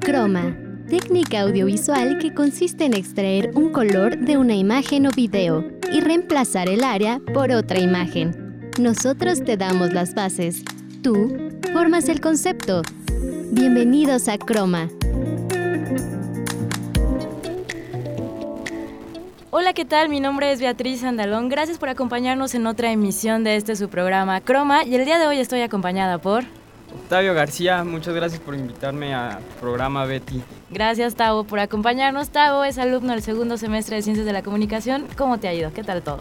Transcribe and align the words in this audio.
Croma, 0.00 0.56
técnica 0.88 1.42
audiovisual 1.42 2.18
que 2.18 2.34
consiste 2.34 2.84
en 2.84 2.94
extraer 2.94 3.52
un 3.54 3.70
color 3.70 4.18
de 4.18 4.36
una 4.38 4.54
imagen 4.54 5.06
o 5.06 5.10
video 5.10 5.64
y 5.92 6.00
reemplazar 6.00 6.68
el 6.68 6.82
área 6.82 7.20
por 7.32 7.52
otra 7.52 7.78
imagen. 7.78 8.70
Nosotros 8.80 9.44
te 9.44 9.56
damos 9.56 9.92
las 9.92 10.14
bases. 10.14 10.64
Tú 11.02 11.50
formas 11.72 12.08
el 12.08 12.20
concepto. 12.20 12.82
Bienvenidos 13.52 14.28
a 14.28 14.36
Croma. 14.38 14.88
Hola, 19.50 19.72
¿qué 19.74 19.84
tal? 19.84 20.08
Mi 20.08 20.18
nombre 20.18 20.50
es 20.50 20.60
Beatriz 20.60 21.04
Andalón. 21.04 21.48
Gracias 21.48 21.78
por 21.78 21.88
acompañarnos 21.88 22.54
en 22.54 22.66
otra 22.66 22.90
emisión 22.90 23.44
de 23.44 23.56
este 23.56 23.76
su 23.76 23.88
programa 23.88 24.40
Croma 24.40 24.84
y 24.84 24.94
el 24.96 25.04
día 25.04 25.18
de 25.18 25.26
hoy 25.26 25.38
estoy 25.38 25.60
acompañada 25.60 26.18
por 26.18 26.44
Octavio 26.92 27.34
García, 27.34 27.84
muchas 27.84 28.14
gracias 28.14 28.40
por 28.40 28.54
invitarme 28.54 29.14
al 29.14 29.38
programa 29.60 30.04
Betty. 30.04 30.42
Gracias, 30.70 31.14
Tavo, 31.14 31.44
por 31.44 31.58
acompañarnos. 31.58 32.30
Tavo 32.30 32.64
es 32.64 32.78
alumno 32.78 33.12
del 33.12 33.22
segundo 33.22 33.56
semestre 33.56 33.96
de 33.96 34.02
Ciencias 34.02 34.26
de 34.26 34.32
la 34.32 34.42
Comunicación. 34.42 35.06
¿Cómo 35.16 35.38
te 35.38 35.48
ha 35.48 35.54
ido? 35.54 35.72
¿Qué 35.72 35.82
tal 35.82 36.02
todo? 36.02 36.20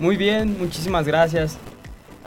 Muy 0.00 0.16
bien, 0.16 0.58
muchísimas 0.58 1.06
gracias. 1.06 1.58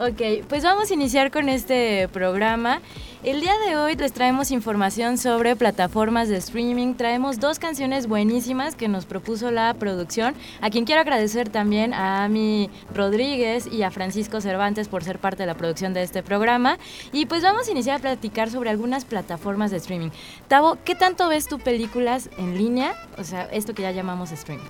Ok, 0.02 0.46
pues 0.48 0.64
vamos 0.64 0.90
a 0.90 0.94
iniciar 0.94 1.30
con 1.30 1.50
este 1.50 2.08
programa. 2.08 2.80
El 3.22 3.42
día 3.42 3.52
de 3.68 3.76
hoy 3.76 3.96
les 3.96 4.14
traemos 4.14 4.50
información 4.50 5.18
sobre 5.18 5.58
plataformas 5.58 6.30
de 6.30 6.38
streaming. 6.38 6.94
Traemos 6.94 7.42
dos 7.42 7.60
canciones 7.60 8.08
buenísimas 8.08 8.76
que 8.76 8.88
nos 8.88 9.06
propuso 9.06 9.52
la 9.52 9.74
producción, 9.74 10.36
a 10.62 10.70
quien 10.70 10.86
quiero 10.86 11.02
agradecer 11.02 11.50
también 11.50 11.94
a 11.94 12.24
Ami 12.24 12.70
Rodríguez 12.96 13.68
y 13.68 13.84
a 13.84 13.92
Francisco 13.92 14.40
Cervantes 14.40 14.88
por 14.88 15.04
ser 15.04 15.20
parte 15.20 15.44
de 15.44 15.48
la 15.48 15.56
producción 15.56 15.94
de 15.94 16.04
este 16.04 16.24
programa. 16.24 16.78
Y 17.12 17.26
pues 17.26 17.44
vamos 17.44 17.68
a 17.68 17.72
iniciar 17.72 17.98
a 17.98 18.00
platicar 18.00 18.50
sobre 18.50 18.70
algunas 18.70 19.04
plataformas 19.04 19.70
de 19.70 19.78
streaming. 19.78 20.12
Tavo, 20.48 20.78
¿qué 20.86 20.96
tanto 20.96 21.28
ves 21.28 21.50
tú 21.50 21.60
películas 21.60 22.30
en 22.38 22.58
línea? 22.58 22.96
O 23.18 23.26
sea, 23.26 23.50
esto 23.52 23.74
que 23.74 23.82
ya 23.82 23.92
llamamos 23.92 24.32
streaming. 24.32 24.64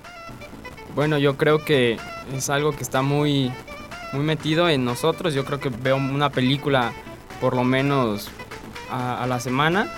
Bueno, 0.96 1.18
yo 1.18 1.36
creo 1.36 1.64
que 1.64 1.98
es 2.34 2.50
algo 2.50 2.72
que 2.72 2.82
está 2.82 3.00
muy, 3.00 3.52
muy 4.12 4.24
metido 4.24 4.68
en 4.68 4.84
nosotros. 4.84 5.34
Yo 5.34 5.44
creo 5.44 5.60
que 5.60 5.68
veo 5.68 5.96
una 5.96 6.30
película 6.30 6.92
por 7.40 7.56
lo 7.56 7.64
menos 7.64 8.28
a, 8.90 9.26
la 9.26 9.40
semana 9.40 9.88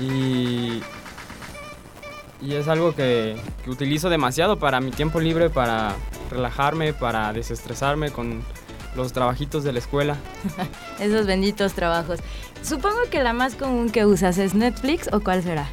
y, 0.00 0.80
y 2.40 2.54
es 2.54 2.68
algo 2.68 2.94
que, 2.94 3.36
que, 3.64 3.70
utilizo 3.70 4.08
demasiado 4.08 4.58
para 4.58 4.80
mi 4.80 4.90
tiempo 4.90 5.20
libre, 5.20 5.50
para 5.50 5.94
relajarme, 6.30 6.92
para 6.92 7.32
desestresarme 7.32 8.10
con 8.10 8.42
los 8.96 9.12
trabajitos 9.12 9.64
de 9.64 9.72
la 9.72 9.78
escuela. 9.78 10.16
Esos 11.00 11.26
benditos 11.26 11.74
trabajos. 11.74 12.20
Supongo 12.62 12.98
que 13.10 13.22
la 13.22 13.32
más 13.32 13.54
común 13.54 13.90
que 13.90 14.06
usas 14.06 14.38
es 14.38 14.54
Netflix 14.54 15.08
o 15.12 15.20
cuál 15.20 15.42
será? 15.42 15.68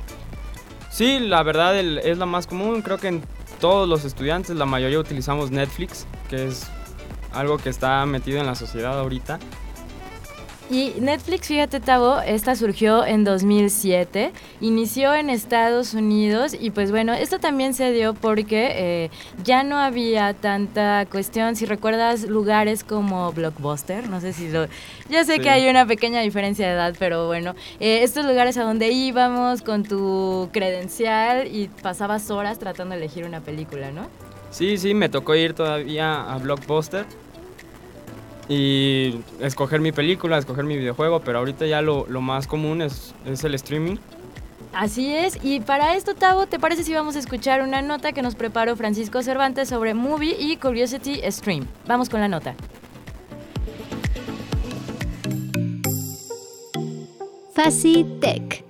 Sí, 0.89 1.19
la 1.19 1.43
verdad 1.43 1.79
es 1.79 2.17
la 2.17 2.25
más 2.25 2.47
común. 2.47 2.81
Creo 2.81 2.97
que 2.97 3.09
en 3.09 3.23
todos 3.59 3.87
los 3.87 4.05
estudiantes, 4.05 4.55
la 4.55 4.65
mayoría 4.65 4.99
utilizamos 4.99 5.51
Netflix, 5.51 6.07
que 6.29 6.47
es 6.47 6.67
algo 7.39 7.57
que 7.57 7.69
está 7.69 8.05
metido 8.05 8.39
en 8.39 8.45
la 8.45 8.55
sociedad 8.55 8.99
ahorita. 8.99 9.39
Y 10.69 10.95
Netflix, 10.99 11.47
fíjate 11.47 11.79
Tavo, 11.79 12.19
esta 12.19 12.53
surgió 12.57 13.05
en 13.05 13.23
2007, 13.23 14.33
inició 14.59 15.15
en 15.15 15.29
Estados 15.29 15.93
Unidos 15.93 16.53
y 16.59 16.71
pues 16.71 16.91
bueno, 16.91 17.13
esto 17.13 17.39
también 17.39 17.73
se 17.73 17.93
dio 17.93 18.13
porque 18.13 18.71
eh, 18.75 19.09
ya 19.45 19.63
no 19.63 19.77
había 19.77 20.33
tanta 20.33 21.05
cuestión, 21.09 21.55
si 21.55 21.65
recuerdas 21.65 22.23
lugares 22.23 22.83
como 22.83 23.31
Blockbuster, 23.31 24.09
no 24.09 24.19
sé 24.19 24.33
si 24.33 24.49
lo... 24.49 24.67
Ya 25.09 25.23
sé 25.23 25.39
que 25.39 25.49
hay 25.49 25.69
una 25.69 25.85
pequeña 25.85 26.19
diferencia 26.19 26.67
de 26.67 26.73
edad, 26.73 26.95
pero 26.99 27.27
bueno, 27.27 27.55
eh, 27.79 28.03
estos 28.03 28.25
lugares 28.25 28.57
a 28.57 28.63
donde 28.63 28.91
íbamos 28.91 29.61
con 29.61 29.83
tu 29.83 30.49
credencial 30.51 31.47
y 31.47 31.69
pasabas 31.81 32.29
horas 32.29 32.59
tratando 32.59 32.93
de 32.93 32.99
elegir 32.99 33.23
una 33.23 33.39
película, 33.39 33.91
¿no? 33.91 34.09
Sí, 34.51 34.77
sí, 34.77 34.93
me 34.93 35.07
tocó 35.07 35.33
ir 35.35 35.53
todavía 35.53 36.29
a 36.29 36.37
Blockbuster 36.39 37.05
y 38.49 39.19
escoger 39.39 39.81
mi 39.81 39.91
película, 39.91 40.37
escoger 40.37 40.63
mi 40.63 40.77
videojuego, 40.77 41.21
pero 41.21 41.39
ahorita 41.39 41.65
ya 41.65 41.81
lo, 41.81 42.05
más 42.21 42.47
común 42.47 42.81
es, 42.81 43.13
es, 43.25 43.43
el 43.43 43.55
streaming. 43.55 43.97
Así 44.73 45.13
es, 45.15 45.39
y 45.43 45.59
para 45.59 45.95
esto, 45.95 46.13
Tavo, 46.13 46.47
¿te 46.47 46.59
parece 46.59 46.83
si 46.83 46.93
vamos 46.93 47.15
a 47.15 47.19
escuchar 47.19 47.61
una 47.61 47.81
nota 47.81 48.11
que 48.11 48.21
nos 48.21 48.35
preparó 48.35 48.75
Francisco 48.75 49.21
Cervantes 49.21 49.69
sobre 49.69 49.93
Movie 49.93 50.35
y 50.39 50.57
Curiosity 50.57 51.21
Stream? 51.31 51.67
Vamos 51.87 52.09
con 52.09 52.19
la 52.19 52.27
nota. 52.27 52.55
Tech 58.21 58.63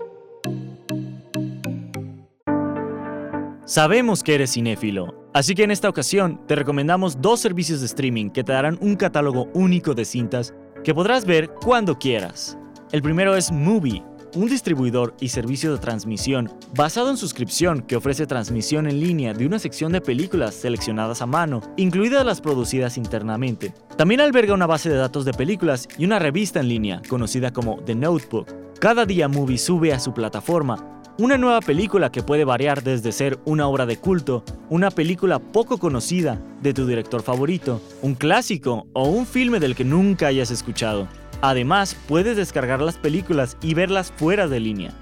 Sabemos 3.66 4.24
que 4.24 4.36
eres 4.36 4.54
cinéfilo 4.54 5.27
Así 5.38 5.54
que 5.54 5.62
en 5.62 5.70
esta 5.70 5.88
ocasión 5.88 6.42
te 6.48 6.56
recomendamos 6.56 7.22
dos 7.22 7.40
servicios 7.40 7.82
de 7.82 7.86
streaming 7.86 8.32
que 8.32 8.44
te 8.44 8.54
darán 8.54 8.76
un 8.82 8.96
catálogo 8.96 9.50
único 9.54 9.94
de 9.94 10.04
cintas 10.04 10.56
que 10.84 10.96
podrás 10.96 11.26
ver 11.26 11.50
cuando 11.64 12.00
quieras. 12.00 12.58
El 12.92 13.04
primero 13.04 13.36
es 13.36 13.52
Movie, 13.52 14.02
un 14.34 14.50
distribuidor 14.50 15.14
y 15.20 15.28
servicio 15.28 15.72
de 15.72 15.78
transmisión 15.78 16.52
basado 16.74 17.12
en 17.12 17.18
suscripción 17.18 17.84
que 17.84 17.98
ofrece 17.98 18.26
transmisión 18.26 18.88
en 18.88 19.00
línea 19.00 19.36
de 19.36 19.46
una 19.46 19.60
sección 19.60 19.92
de 19.92 20.02
películas 20.02 20.56
seleccionadas 20.56 21.22
a 21.22 21.28
mano, 21.28 21.62
incluidas 21.78 22.26
las 22.26 22.42
producidas 22.42 22.98
internamente. 22.98 23.76
También 23.96 24.22
alberga 24.22 24.56
una 24.56 24.66
base 24.66 24.90
de 24.90 24.96
datos 24.96 25.24
de 25.24 25.34
películas 25.34 25.88
y 26.00 26.06
una 26.06 26.18
revista 26.18 26.62
en 26.62 26.70
línea 26.70 27.04
conocida 27.08 27.54
como 27.54 27.78
The 27.84 27.94
Notebook. 27.94 28.48
Cada 28.80 29.06
día 29.06 29.28
Movie 29.28 29.60
sube 29.60 29.94
a 29.94 30.00
su 30.00 30.16
plataforma 30.16 30.97
una 31.20 31.38
nueva 31.38 31.62
película 31.62 32.12
que 32.12 32.22
puede 32.22 32.46
variar 32.46 32.84
desde 32.84 33.12
ser 33.12 33.40
una 33.46 33.68
obra 33.68 33.88
de 33.88 33.98
culto, 33.98 34.44
una 34.70 34.92
película 34.92 35.40
poco 35.40 35.80
conocida 35.80 36.40
de 36.62 36.76
tu 36.76 36.86
director 36.86 37.24
favorito, 37.24 37.82
un 38.04 38.14
clásico 38.14 38.86
o 38.94 39.08
un 39.08 39.26
filme 39.26 39.60
del 39.60 39.76
que 39.76 39.84
nunca 39.84 40.28
hayas 40.28 40.52
escuchado. 40.52 41.08
Además, 41.42 41.96
puedes 42.08 42.38
descargar 42.38 42.82
las 42.82 42.98
películas 42.98 43.58
y 43.62 43.74
verlas 43.74 44.14
fuera 44.16 44.48
de 44.48 44.60
línea. 44.60 44.94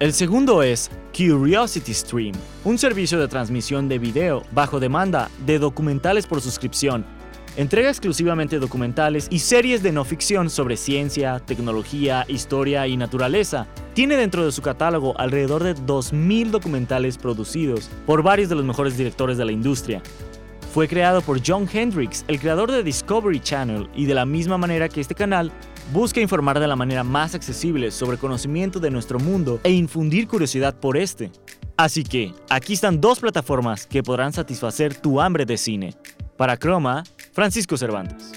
El 0.00 0.12
segundo 0.12 0.62
es 0.62 0.90
Curiosity 1.16 1.94
Stream, 1.94 2.34
un 2.64 2.76
servicio 2.76 3.18
de 3.18 3.28
transmisión 3.28 3.88
de 3.88 3.98
video 3.98 4.42
bajo 4.52 4.80
demanda 4.80 5.30
de 5.46 5.58
documentales 5.58 6.26
por 6.26 6.42
suscripción 6.42 7.06
Entrega 7.54 7.90
exclusivamente 7.90 8.58
documentales 8.58 9.26
y 9.28 9.40
series 9.40 9.82
de 9.82 9.92
no 9.92 10.06
ficción 10.06 10.48
sobre 10.48 10.78
ciencia, 10.78 11.38
tecnología, 11.38 12.24
historia 12.26 12.86
y 12.86 12.96
naturaleza. 12.96 13.66
Tiene 13.92 14.16
dentro 14.16 14.46
de 14.46 14.52
su 14.52 14.62
catálogo 14.62 15.14
alrededor 15.20 15.62
de 15.62 15.74
2.000 15.74 16.48
documentales 16.48 17.18
producidos 17.18 17.90
por 18.06 18.22
varios 18.22 18.48
de 18.48 18.54
los 18.54 18.64
mejores 18.64 18.96
directores 18.96 19.36
de 19.36 19.44
la 19.44 19.52
industria. 19.52 20.02
Fue 20.72 20.88
creado 20.88 21.20
por 21.20 21.42
John 21.46 21.68
Hendricks, 21.70 22.24
el 22.26 22.40
creador 22.40 22.72
de 22.72 22.82
Discovery 22.82 23.40
Channel, 23.40 23.90
y 23.94 24.06
de 24.06 24.14
la 24.14 24.24
misma 24.24 24.56
manera 24.56 24.88
que 24.88 25.02
este 25.02 25.14
canal, 25.14 25.52
busca 25.92 26.22
informar 26.22 26.58
de 26.58 26.66
la 26.66 26.76
manera 26.76 27.04
más 27.04 27.34
accesible 27.34 27.90
sobre 27.90 28.16
conocimiento 28.16 28.80
de 28.80 28.90
nuestro 28.90 29.18
mundo 29.18 29.60
e 29.62 29.72
infundir 29.72 30.26
curiosidad 30.26 30.74
por 30.74 30.96
este. 30.96 31.30
Así 31.76 32.02
que, 32.02 32.32
aquí 32.48 32.72
están 32.72 32.98
dos 32.98 33.20
plataformas 33.20 33.86
que 33.86 34.02
podrán 34.02 34.32
satisfacer 34.32 34.94
tu 34.94 35.20
hambre 35.20 35.44
de 35.44 35.58
cine. 35.58 35.94
Para 36.38 36.56
Chroma, 36.56 37.04
Francisco 37.32 37.76
Cervantes. 37.76 38.32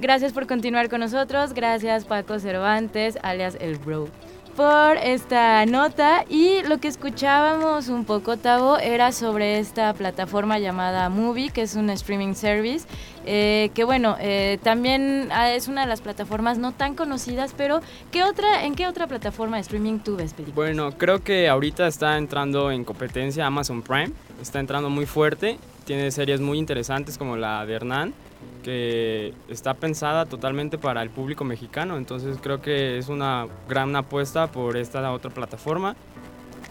Gracias 0.00 0.32
por 0.32 0.48
continuar 0.48 0.88
con 0.88 1.00
nosotros. 1.00 1.52
Gracias 1.52 2.04
Paco 2.04 2.40
Cervantes, 2.40 3.18
alias 3.22 3.56
El 3.60 3.78
Bro, 3.78 4.08
por 4.56 4.96
esta 4.96 5.64
nota. 5.66 6.24
Y 6.28 6.62
lo 6.64 6.78
que 6.78 6.88
escuchábamos 6.88 7.88
un 7.88 8.04
poco, 8.04 8.36
Tavo, 8.36 8.78
era 8.78 9.12
sobre 9.12 9.60
esta 9.60 9.94
plataforma 9.94 10.58
llamada 10.58 11.08
Movie, 11.08 11.50
que 11.50 11.62
es 11.62 11.76
un 11.76 11.88
streaming 11.90 12.34
service 12.34 12.86
eh, 13.26 13.70
que 13.74 13.84
bueno, 13.84 14.16
eh, 14.20 14.58
también 14.62 15.28
ah, 15.32 15.52
es 15.52 15.68
una 15.68 15.82
de 15.82 15.86
las 15.86 16.00
plataformas 16.00 16.58
no 16.58 16.72
tan 16.72 16.94
conocidas, 16.94 17.54
pero 17.56 17.80
¿qué 18.10 18.24
otra, 18.24 18.64
¿en 18.64 18.74
qué 18.74 18.86
otra 18.86 19.06
plataforma 19.06 19.56
de 19.56 19.62
streaming 19.62 19.98
tú 19.98 20.16
ves 20.16 20.34
películas? 20.34 20.54
Bueno, 20.54 20.92
creo 20.98 21.22
que 21.22 21.48
ahorita 21.48 21.86
está 21.86 22.18
entrando 22.18 22.70
en 22.70 22.84
competencia 22.84 23.46
Amazon 23.46 23.82
Prime, 23.82 24.12
está 24.40 24.60
entrando 24.60 24.90
muy 24.90 25.06
fuerte, 25.06 25.58
tiene 25.84 26.10
series 26.10 26.40
muy 26.40 26.58
interesantes 26.58 27.18
como 27.18 27.36
la 27.36 27.64
de 27.66 27.74
Hernán, 27.74 28.14
que 28.62 29.34
está 29.48 29.74
pensada 29.74 30.26
totalmente 30.26 30.78
para 30.78 31.02
el 31.02 31.10
público 31.10 31.44
mexicano, 31.44 31.96
entonces 31.96 32.38
creo 32.40 32.60
que 32.60 32.98
es 32.98 33.08
una 33.08 33.46
gran 33.68 33.94
apuesta 33.96 34.46
por 34.48 34.76
esta 34.76 35.12
otra 35.12 35.30
plataforma 35.30 35.96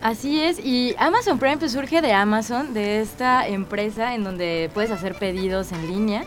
Así 0.01 0.41
es, 0.41 0.59
y 0.59 0.95
Amazon 0.97 1.37
Prime 1.37 1.57
pues, 1.57 1.73
surge 1.73 2.01
de 2.01 2.11
Amazon, 2.13 2.73
de 2.73 3.01
esta 3.01 3.47
empresa 3.47 4.15
en 4.15 4.23
donde 4.23 4.69
puedes 4.73 4.91
hacer 4.91 5.15
pedidos 5.15 5.71
en 5.71 5.87
línea 5.87 6.23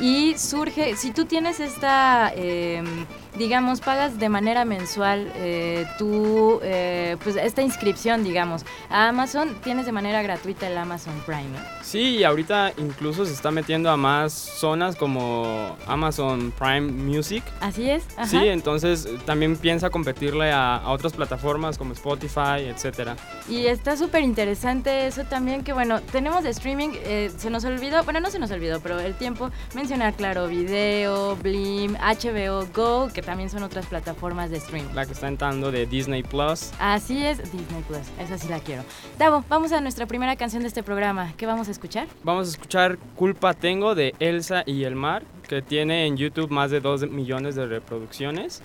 y 0.00 0.36
surge, 0.38 0.96
si 0.96 1.10
tú 1.12 1.24
tienes 1.24 1.60
esta... 1.60 2.32
Em, 2.34 3.06
digamos, 3.38 3.80
pagas 3.80 4.18
de 4.18 4.28
manera 4.28 4.64
mensual 4.64 5.30
eh, 5.36 5.86
tú, 5.98 6.60
eh, 6.62 7.16
pues 7.22 7.36
esta 7.36 7.62
inscripción, 7.62 8.24
digamos, 8.24 8.64
a 8.90 9.08
Amazon, 9.08 9.56
tienes 9.62 9.86
de 9.86 9.92
manera 9.92 10.22
gratuita 10.22 10.66
el 10.66 10.76
Amazon 10.78 11.14
Prime, 11.26 11.48
¿no? 11.48 11.58
Sí, 11.82 12.16
y 12.16 12.24
ahorita 12.24 12.72
incluso 12.78 13.24
se 13.24 13.32
está 13.32 13.50
metiendo 13.50 13.90
a 13.90 13.96
más 13.96 14.32
zonas 14.32 14.96
como 14.96 15.76
Amazon 15.86 16.52
Prime 16.58 16.92
Music. 16.92 17.42
Así 17.60 17.88
es. 17.90 18.04
Ajá. 18.16 18.26
Sí, 18.26 18.48
entonces 18.48 19.06
eh, 19.06 19.18
también 19.24 19.56
piensa 19.56 19.90
competirle 19.90 20.50
a, 20.52 20.76
a 20.76 20.90
otras 20.90 21.12
plataformas 21.12 21.78
como 21.78 21.92
Spotify, 21.92 22.66
etcétera. 22.66 23.16
Y 23.48 23.66
está 23.66 23.96
súper 23.96 24.22
interesante 24.22 25.06
eso 25.06 25.24
también, 25.24 25.62
que 25.62 25.72
bueno, 25.72 26.00
tenemos 26.00 26.42
de 26.42 26.50
streaming, 26.50 26.90
eh, 27.04 27.30
se 27.36 27.50
nos 27.50 27.64
olvidó, 27.64 28.02
bueno, 28.04 28.20
no 28.20 28.30
se 28.30 28.38
nos 28.38 28.50
olvidó, 28.50 28.80
pero 28.80 28.98
el 29.00 29.14
tiempo 29.14 29.50
mencionar, 29.74 30.14
claro, 30.14 30.48
Video, 30.48 31.36
Blim, 31.36 31.94
HBO 31.94 32.66
Go, 32.74 33.08
que 33.12 33.22
también 33.26 33.50
son 33.50 33.64
otras 33.64 33.84
plataformas 33.86 34.50
de 34.50 34.58
streaming. 34.58 34.94
La 34.94 35.04
que 35.04 35.12
está 35.12 35.28
entrando 35.28 35.70
de 35.70 35.84
Disney 35.84 36.22
Plus. 36.22 36.70
Así 36.78 37.26
es, 37.26 37.38
Disney 37.38 37.82
Plus, 37.86 38.06
esa 38.18 38.38
sí 38.38 38.48
la 38.48 38.60
quiero. 38.60 38.84
Davo, 39.18 39.44
vamos 39.48 39.72
a 39.72 39.80
nuestra 39.80 40.06
primera 40.06 40.36
canción 40.36 40.62
de 40.62 40.68
este 40.68 40.82
programa. 40.82 41.34
¿Qué 41.36 41.44
vamos 41.44 41.68
a 41.68 41.72
escuchar? 41.72 42.06
Vamos 42.22 42.46
a 42.46 42.50
escuchar 42.52 42.96
Culpa 43.16 43.52
Tengo 43.52 43.94
de 43.94 44.14
Elsa 44.20 44.62
y 44.64 44.84
el 44.84 44.94
Mar, 44.94 45.24
que 45.46 45.60
tiene 45.60 46.06
en 46.06 46.16
YouTube 46.16 46.50
más 46.50 46.70
de 46.70 46.80
2 46.80 47.10
millones 47.10 47.56
de 47.56 47.66
reproducciones. 47.66 48.62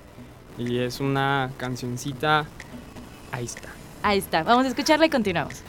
Y 0.57 0.77
es 0.77 0.99
una 0.99 1.49
cancioncita. 1.57 2.45
Ahí 3.31 3.45
está. 3.45 3.69
Ahí 4.03 4.19
está, 4.19 4.43
vamos 4.43 4.65
a 4.65 4.69
escucharla 4.69 5.07
y 5.07 5.09
continuamos. 5.09 5.63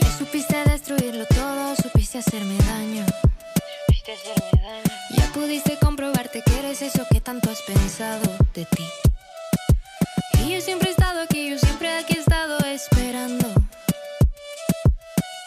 Ya 0.00 0.10
supiste 0.18 0.64
destruirlo 0.64 1.24
todo, 1.26 1.67
supiste 2.08 2.18
hacerme 2.18 2.56
daño. 2.58 3.04
Ya 5.16 5.32
pudiste 5.34 5.76
comprobarte 5.78 6.42
que 6.42 6.58
eres 6.58 6.80
eso 6.80 7.06
que 7.10 7.20
tanto 7.20 7.50
has 7.50 7.60
pensado 7.62 8.24
de 8.54 8.64
ti. 8.64 8.84
Y 10.44 10.52
yo 10.52 10.60
siempre 10.60 10.88
he 10.88 10.92
estado 10.92 11.20
aquí, 11.20 11.50
yo 11.50 11.58
siempre 11.58 11.88
aquí 11.98 12.14
he 12.14 12.20
estado 12.20 12.58
esperando. 12.60 13.46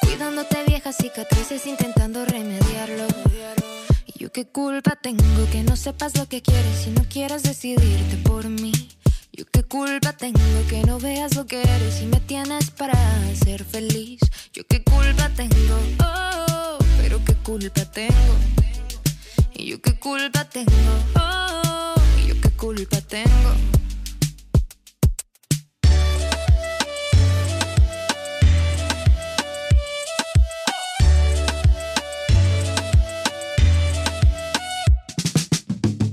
Cuidándote 0.01 0.63
viejas 0.65 0.97
cicatrices, 0.97 1.65
intentando 1.65 2.25
remediarlo. 2.25 3.07
Y 4.05 4.19
yo 4.19 4.31
qué 4.31 4.45
culpa 4.45 4.95
tengo 4.95 5.49
que 5.51 5.63
no 5.63 5.75
sepas 5.75 6.15
lo 6.17 6.27
que 6.27 6.41
quieres 6.41 6.85
y 6.85 6.91
no 6.91 7.03
quieras 7.09 7.41
decidirte 7.43 8.17
por 8.17 8.47
mí. 8.49 8.71
Yo 9.33 9.45
qué 9.51 9.63
culpa 9.63 10.13
tengo 10.13 10.39
que 10.69 10.83
no 10.83 10.99
veas 10.99 11.35
lo 11.35 11.45
que 11.47 11.61
eres 11.61 12.01
y 12.01 12.05
me 12.05 12.19
tienes 12.19 12.69
para 12.69 12.93
ser 13.43 13.63
feliz. 13.63 14.19
Yo 14.53 14.67
qué 14.67 14.83
culpa 14.83 15.29
tengo, 15.29 15.79
oh, 16.03 16.77
pero 16.97 17.23
qué 17.23 17.35
culpa 17.35 17.85
tengo. 17.85 18.35
Y 19.53 19.67
yo 19.67 19.81
qué 19.81 19.97
culpa 19.97 20.43
tengo, 20.43 20.71
oh, 21.15 21.95
y 22.21 22.27
yo 22.27 22.41
qué 22.41 22.49
culpa 22.49 22.99
tengo. 22.99 23.53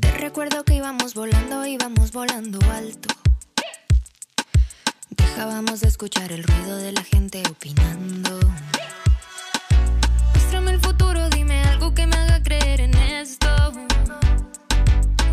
Te 0.01 0.13
recuerdo 0.19 0.63
que 0.65 0.77
íbamos 0.77 1.15
volando, 1.15 1.67
íbamos 1.67 2.13
volando 2.13 2.61
alto. 2.71 3.18
Dejábamos 5.39 5.79
de 5.79 5.87
escuchar 5.87 6.33
el 6.33 6.43
ruido 6.43 6.79
de 6.79 6.91
la 6.91 7.05
gente 7.05 7.41
opinando. 7.49 8.41
Muéstrame 10.35 10.73
el 10.73 10.81
futuro, 10.81 11.31
dime 11.31 11.63
algo 11.63 11.95
que 11.95 12.09
me 12.09 12.17
haga 12.17 12.43
creer 12.43 12.81
en 12.81 12.93
esto. 12.97 13.47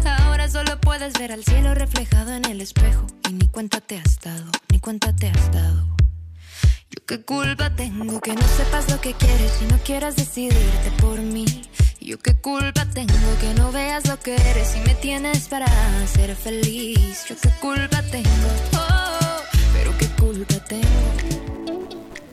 Ahora 0.05 0.47
solo 0.47 0.79
puedes 0.79 1.13
ver 1.13 1.31
al 1.31 1.43
cielo 1.43 1.73
reflejado 1.73 2.35
en 2.35 2.45
el 2.45 2.61
espejo. 2.61 3.07
Y 3.27 3.33
ni 3.33 3.47
cuenta 3.47 3.81
te 3.81 3.97
has 3.97 4.19
dado, 4.19 4.51
ni 4.69 4.79
cuenta 4.79 5.11
te 5.15 5.29
has 5.29 5.51
dado. 5.51 5.87
Yo 6.91 7.03
qué 7.07 7.21
culpa 7.21 7.75
tengo 7.75 8.21
que 8.21 8.35
no 8.35 8.47
sepas 8.57 8.91
lo 8.91 9.01
que 9.01 9.13
quieres 9.13 9.53
y 9.63 9.65
no 9.65 9.79
quieras 9.79 10.17
decidirte 10.17 10.91
por 11.01 11.19
mí. 11.19 11.47
Yo 11.99 12.19
qué 12.19 12.35
culpa 12.35 12.85
tengo 12.93 13.39
que 13.41 13.55
no 13.55 13.71
veas 13.71 14.07
lo 14.07 14.19
que 14.19 14.35
eres 14.35 14.75
y 14.75 14.81
me 14.81 14.93
tienes 14.93 15.47
para 15.47 15.65
ser 16.05 16.35
feliz. 16.35 17.25
Yo 17.27 17.35
qué 17.41 17.49
culpa 17.59 18.03
tengo, 18.03 18.74
culpa 20.47 20.65
tengo. 20.67 20.85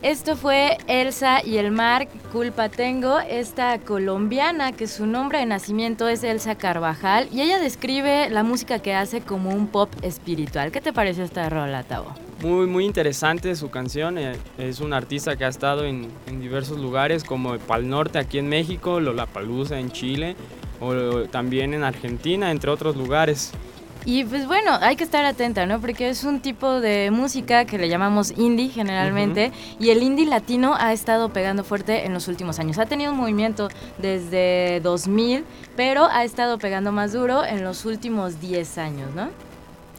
Esto 0.03 0.35
fue 0.35 0.79
Elsa 0.89 1.47
y 1.47 1.59
el 1.59 1.71
mar, 1.71 2.09
culpa 2.33 2.69
tengo, 2.69 3.21
esta 3.21 3.79
colombiana 3.79 4.73
que 4.73 4.89
su 4.89 5.07
nombre 5.07 5.39
de 5.39 5.47
nacimiento 5.47 6.09
es 6.09 6.25
Elsa 6.25 6.57
Carvajal 6.57 7.29
y 7.33 7.41
ella 7.41 7.61
describe 7.61 8.29
la 8.29 8.43
música 8.43 8.81
que 8.81 8.95
hace 8.95 9.21
como 9.21 9.51
un 9.51 9.69
pop 9.69 9.89
espiritual. 10.03 10.73
¿Qué 10.73 10.81
te 10.81 10.93
pareció 10.93 11.23
esta 11.23 11.49
rola, 11.49 11.85
Tavo? 11.85 12.13
Muy, 12.41 12.67
muy 12.67 12.85
interesante 12.85 13.55
su 13.55 13.71
canción. 13.71 14.19
eh, 14.19 14.37
Es 14.59 14.81
un 14.81 14.93
artista 14.93 15.37
que 15.37 15.45
ha 15.45 15.49
estado 15.49 15.85
en, 15.85 16.11
en 16.27 16.41
diversos 16.41 16.79
lugares 16.79 17.23
como 17.23 17.57
Pal 17.59 17.89
Norte 17.89 18.19
aquí 18.19 18.39
en 18.39 18.49
México, 18.49 18.99
Lollapalooza 18.99 19.79
en 19.79 19.93
Chile 19.93 20.35
o 20.81 21.29
también 21.31 21.75
en 21.75 21.85
Argentina, 21.85 22.51
entre 22.51 22.73
otros 22.73 22.97
lugares. 22.97 23.53
Y 24.05 24.25
pues 24.25 24.47
bueno, 24.47 24.77
hay 24.81 24.97
que 24.97 25.05
estar 25.05 25.25
atenta, 25.25 25.65
¿no? 25.67 25.81
Porque 25.81 26.09
es 26.09 26.25
un 26.25 26.41
tipo 26.41 26.81
de 26.81 27.11
música 27.13 27.65
que 27.65 27.79
le 27.79 27.89
llamamos 27.89 28.33
indie 28.37 28.69
generalmente 28.69 29.53
y 29.79 29.91
el 29.91 30.03
indie 30.03 30.27
latino 30.27 30.75
ha 30.77 30.93
estado 30.93 31.29
pegando 31.29 31.63
fuerte 31.63 32.05
en 32.05 32.13
los 32.13 32.27
últimos 32.27 32.59
años. 32.59 32.79
Ha 32.79 32.87
tenido 32.87 33.13
un 33.13 33.19
movimiento 33.19 33.69
desde 33.99 34.81
2000, 34.81 35.45
pero 35.77 36.07
ha 36.07 36.25
estado 36.25 36.59
pegando 36.59 36.91
más 36.91 37.13
duro 37.13 37.45
en 37.45 37.63
los 37.63 37.85
últimos 37.85 38.41
10 38.41 38.79
años, 38.79 39.15
¿no? 39.15 39.29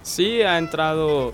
Sí, 0.02 0.42
ha 0.42 0.58
entrado 0.58 1.32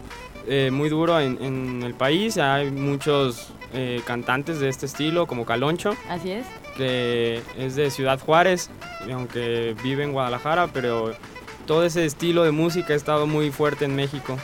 eh, 0.48 0.70
muy 0.72 0.90
duro 0.90 1.20
en, 1.20 1.42
en 1.44 1.82
el 1.84 1.96
país. 1.96 2.38
Hay 2.38 2.70
muchos 2.70 3.48
eh, 3.74 4.02
cantantes 4.06 4.60
de 4.60 4.70
este 4.70 4.86
estilo, 4.86 5.26
como 5.26 5.44
Caloncho, 5.46 5.96
Así 6.08 6.32
es. 6.32 6.46
que 6.78 7.42
es 7.58 7.76
de 7.76 7.90
Ciudad 7.90 8.20
Juárez, 8.20 8.70
aunque 9.12 9.76
vive 9.84 10.04
en 10.04 10.12
Guadalajara, 10.14 10.68
pero 10.68 11.14
todo 11.70 11.84
ese 11.84 12.04
estilo 12.04 12.42
de 12.42 12.50
música 12.50 12.94
ha 12.94 12.96
estado 12.96 13.28
muy 13.28 13.52
fuerte 13.52 13.86
en 13.86 13.96
México. 13.96 14.40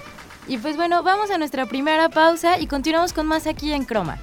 Y 0.48 0.60
pues 0.60 0.75
bueno, 0.75 1.01
vamos 1.01 1.31
a 1.31 1.39
nuestra 1.39 1.66
primera 1.66 2.07
pausa 2.07 2.60
y 2.60 2.68
continuamos 2.68 3.13
con 3.13 3.25
más 3.25 3.48
aquí 3.48 3.74
en 3.74 3.83
Croma. 3.83 4.19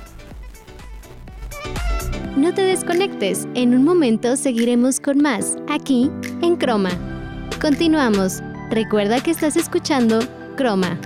No 2.37 2.55
te 2.55 2.63
desconectes, 2.63 3.49
en 3.55 3.75
un 3.75 3.83
momento 3.83 4.37
seguiremos 4.37 5.01
con 5.01 5.19
más, 5.21 5.57
aquí 5.69 6.13
en 6.43 6.55
Croma. 6.55 6.91
Continuamos. 7.61 8.41
Recuerda 8.71 9.21
que 9.21 9.33
estás 9.33 9.57
escuchando 9.57 10.21
Croma. 10.57 10.97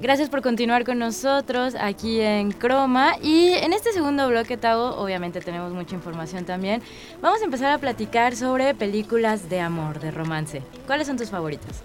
Gracias 0.00 0.30
por 0.30 0.42
continuar 0.42 0.84
con 0.84 0.98
nosotros 1.00 1.74
aquí 1.74 2.20
en 2.20 2.52
Croma. 2.52 3.14
Y 3.20 3.48
en 3.48 3.72
este 3.72 3.92
segundo 3.92 4.28
bloque, 4.28 4.56
Tavo, 4.56 4.94
obviamente 4.96 5.40
tenemos 5.40 5.72
mucha 5.72 5.96
información 5.96 6.44
también. 6.44 6.82
Vamos 7.20 7.40
a 7.42 7.44
empezar 7.44 7.72
a 7.72 7.78
platicar 7.78 8.36
sobre 8.36 8.74
películas 8.74 9.48
de 9.50 9.60
amor, 9.60 9.98
de 9.98 10.12
romance. 10.12 10.62
¿Cuáles 10.86 11.08
son 11.08 11.16
tus 11.16 11.30
favoritas? 11.30 11.82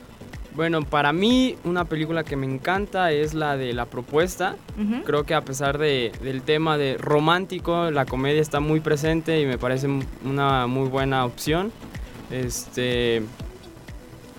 Bueno, 0.56 0.84
para 0.84 1.12
mí 1.12 1.56
una 1.64 1.86
película 1.86 2.24
que 2.24 2.36
me 2.36 2.46
encanta 2.46 3.12
es 3.12 3.34
la 3.34 3.58
de 3.58 3.74
La 3.74 3.88
Propuesta. 3.88 4.58
Creo 5.06 5.24
que 5.24 5.34
a 5.34 5.42
pesar 5.42 5.80
de- 5.80 6.12
del 6.22 6.44
tema 6.44 6.78
de 6.78 6.98
romántico, 7.00 7.90
la 7.90 8.06
comedia 8.06 8.40
está 8.42 8.60
muy 8.60 8.80
presente 8.80 9.42
y 9.42 9.48
me 9.48 9.58
parece 9.58 9.88
una 10.24 10.68
muy 10.68 10.88
buena 10.88 11.26
opción. 11.26 11.72
Este 12.30 13.24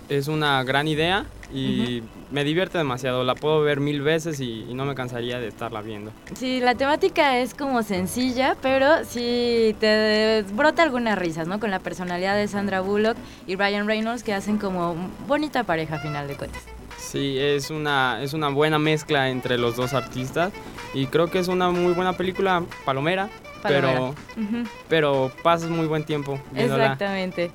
es 0.08 0.28
una 0.28 0.62
gran 0.62 0.86
idea 0.86 1.26
y 1.52 2.02
me 2.34 2.42
divierte 2.42 2.76
demasiado. 2.78 3.22
La 3.22 3.36
puedo 3.36 3.60
ver 3.62 3.78
mil 3.78 4.02
veces 4.02 4.40
y, 4.40 4.66
y 4.68 4.74
no 4.74 4.84
me 4.84 4.96
cansaría 4.96 5.38
de 5.38 5.46
estarla 5.46 5.80
viendo. 5.82 6.10
Sí, 6.34 6.58
la 6.60 6.74
temática 6.74 7.38
es 7.38 7.54
como 7.54 7.84
sencilla, 7.84 8.56
pero 8.60 9.04
sí 9.04 9.76
te 9.78 10.44
brota 10.52 10.82
algunas 10.82 11.16
risas, 11.16 11.46
¿no? 11.46 11.60
Con 11.60 11.70
la 11.70 11.78
personalidad 11.78 12.34
de 12.34 12.48
Sandra 12.48 12.80
Bullock 12.80 13.16
y 13.46 13.54
Ryan 13.54 13.86
Reynolds 13.86 14.24
que 14.24 14.34
hacen 14.34 14.58
como 14.58 14.96
bonita 15.28 15.62
pareja 15.62 15.94
a 15.96 15.98
final 16.00 16.26
de 16.26 16.34
cuentas. 16.36 16.62
Sí, 16.98 17.38
es 17.38 17.70
una, 17.70 18.20
es 18.22 18.32
una 18.32 18.48
buena 18.48 18.80
mezcla 18.80 19.28
entre 19.30 19.56
los 19.56 19.76
dos 19.76 19.94
artistas 19.94 20.52
y 20.92 21.06
creo 21.06 21.28
que 21.30 21.38
es 21.38 21.46
una 21.46 21.70
muy 21.70 21.92
buena 21.92 22.14
película 22.14 22.64
palomera, 22.84 23.28
Palomera. 23.62 23.92
pero 23.92 24.08
Ujú. 24.42 24.68
pero 24.88 25.30
pasas 25.44 25.70
muy 25.70 25.86
buen 25.86 26.02
tiempo 26.02 26.40
viéndola. 26.50 26.84
Exactamente. 26.84 27.52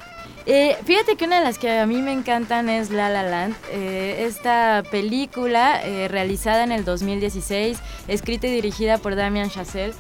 Eh, 0.52 0.76
fíjate 0.84 1.16
que 1.16 1.26
una 1.26 1.38
de 1.38 1.46
las 1.46 1.60
que 1.60 1.78
a 1.78 1.86
mí 1.86 2.02
me 2.02 2.12
encantan 2.12 2.70
es 2.70 2.90
La 2.90 3.08
La 3.10 3.22
Land. 3.22 3.56
Eh, 3.72 4.26
esta 4.28 4.82
película 4.90 5.80
eh, 5.84 6.08
realizada 6.08 6.64
en 6.64 6.72
el 6.72 6.84
2016, 6.86 7.78
escrita 8.08 8.48
y 8.48 8.52
dirigida 8.52 8.98
por 8.98 9.16
Damien 9.16 9.52
Chazelle, 9.52 9.94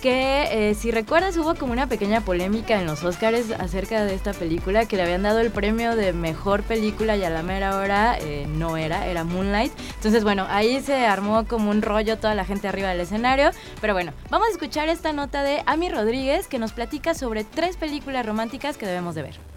que 0.00 0.70
eh, 0.70 0.74
si 0.74 0.92
recuerdas 0.92 1.36
hubo 1.38 1.56
como 1.56 1.72
una 1.72 1.88
pequeña 1.88 2.20
polémica 2.20 2.78
en 2.78 2.86
los 2.86 3.02
Oscars 3.02 3.50
acerca 3.58 4.04
de 4.04 4.14
esta 4.14 4.32
película, 4.32 4.86
que 4.86 4.96
le 4.96 5.02
habían 5.02 5.24
dado 5.24 5.40
el 5.40 5.50
premio 5.50 5.96
de 5.96 6.12
mejor 6.12 6.62
película 6.62 7.16
y 7.16 7.24
a 7.24 7.30
la 7.30 7.42
mera 7.42 7.76
hora 7.76 8.16
eh, 8.20 8.46
no 8.48 8.76
era, 8.76 9.08
era 9.08 9.24
Moonlight. 9.24 9.72
Entonces 9.96 10.22
bueno, 10.22 10.46
ahí 10.48 10.80
se 10.82 11.04
armó 11.04 11.48
como 11.48 11.70
un 11.70 11.82
rollo 11.82 12.16
toda 12.16 12.36
la 12.36 12.44
gente 12.44 12.68
arriba 12.68 12.90
del 12.90 13.00
escenario. 13.00 13.50
Pero 13.80 13.92
bueno, 13.92 14.12
vamos 14.30 14.46
a 14.46 14.52
escuchar 14.52 14.88
esta 14.88 15.12
nota 15.12 15.42
de 15.42 15.64
Ami 15.66 15.88
Rodríguez 15.88 16.46
que 16.46 16.60
nos 16.60 16.70
platica 16.72 17.12
sobre 17.14 17.42
tres 17.42 17.76
películas 17.76 18.24
románticas 18.24 18.76
que 18.76 18.86
debemos 18.86 19.16
de 19.16 19.22
ver. 19.22 19.55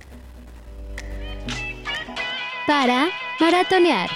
Para 2.69 3.09
maratonear. 3.39 4.11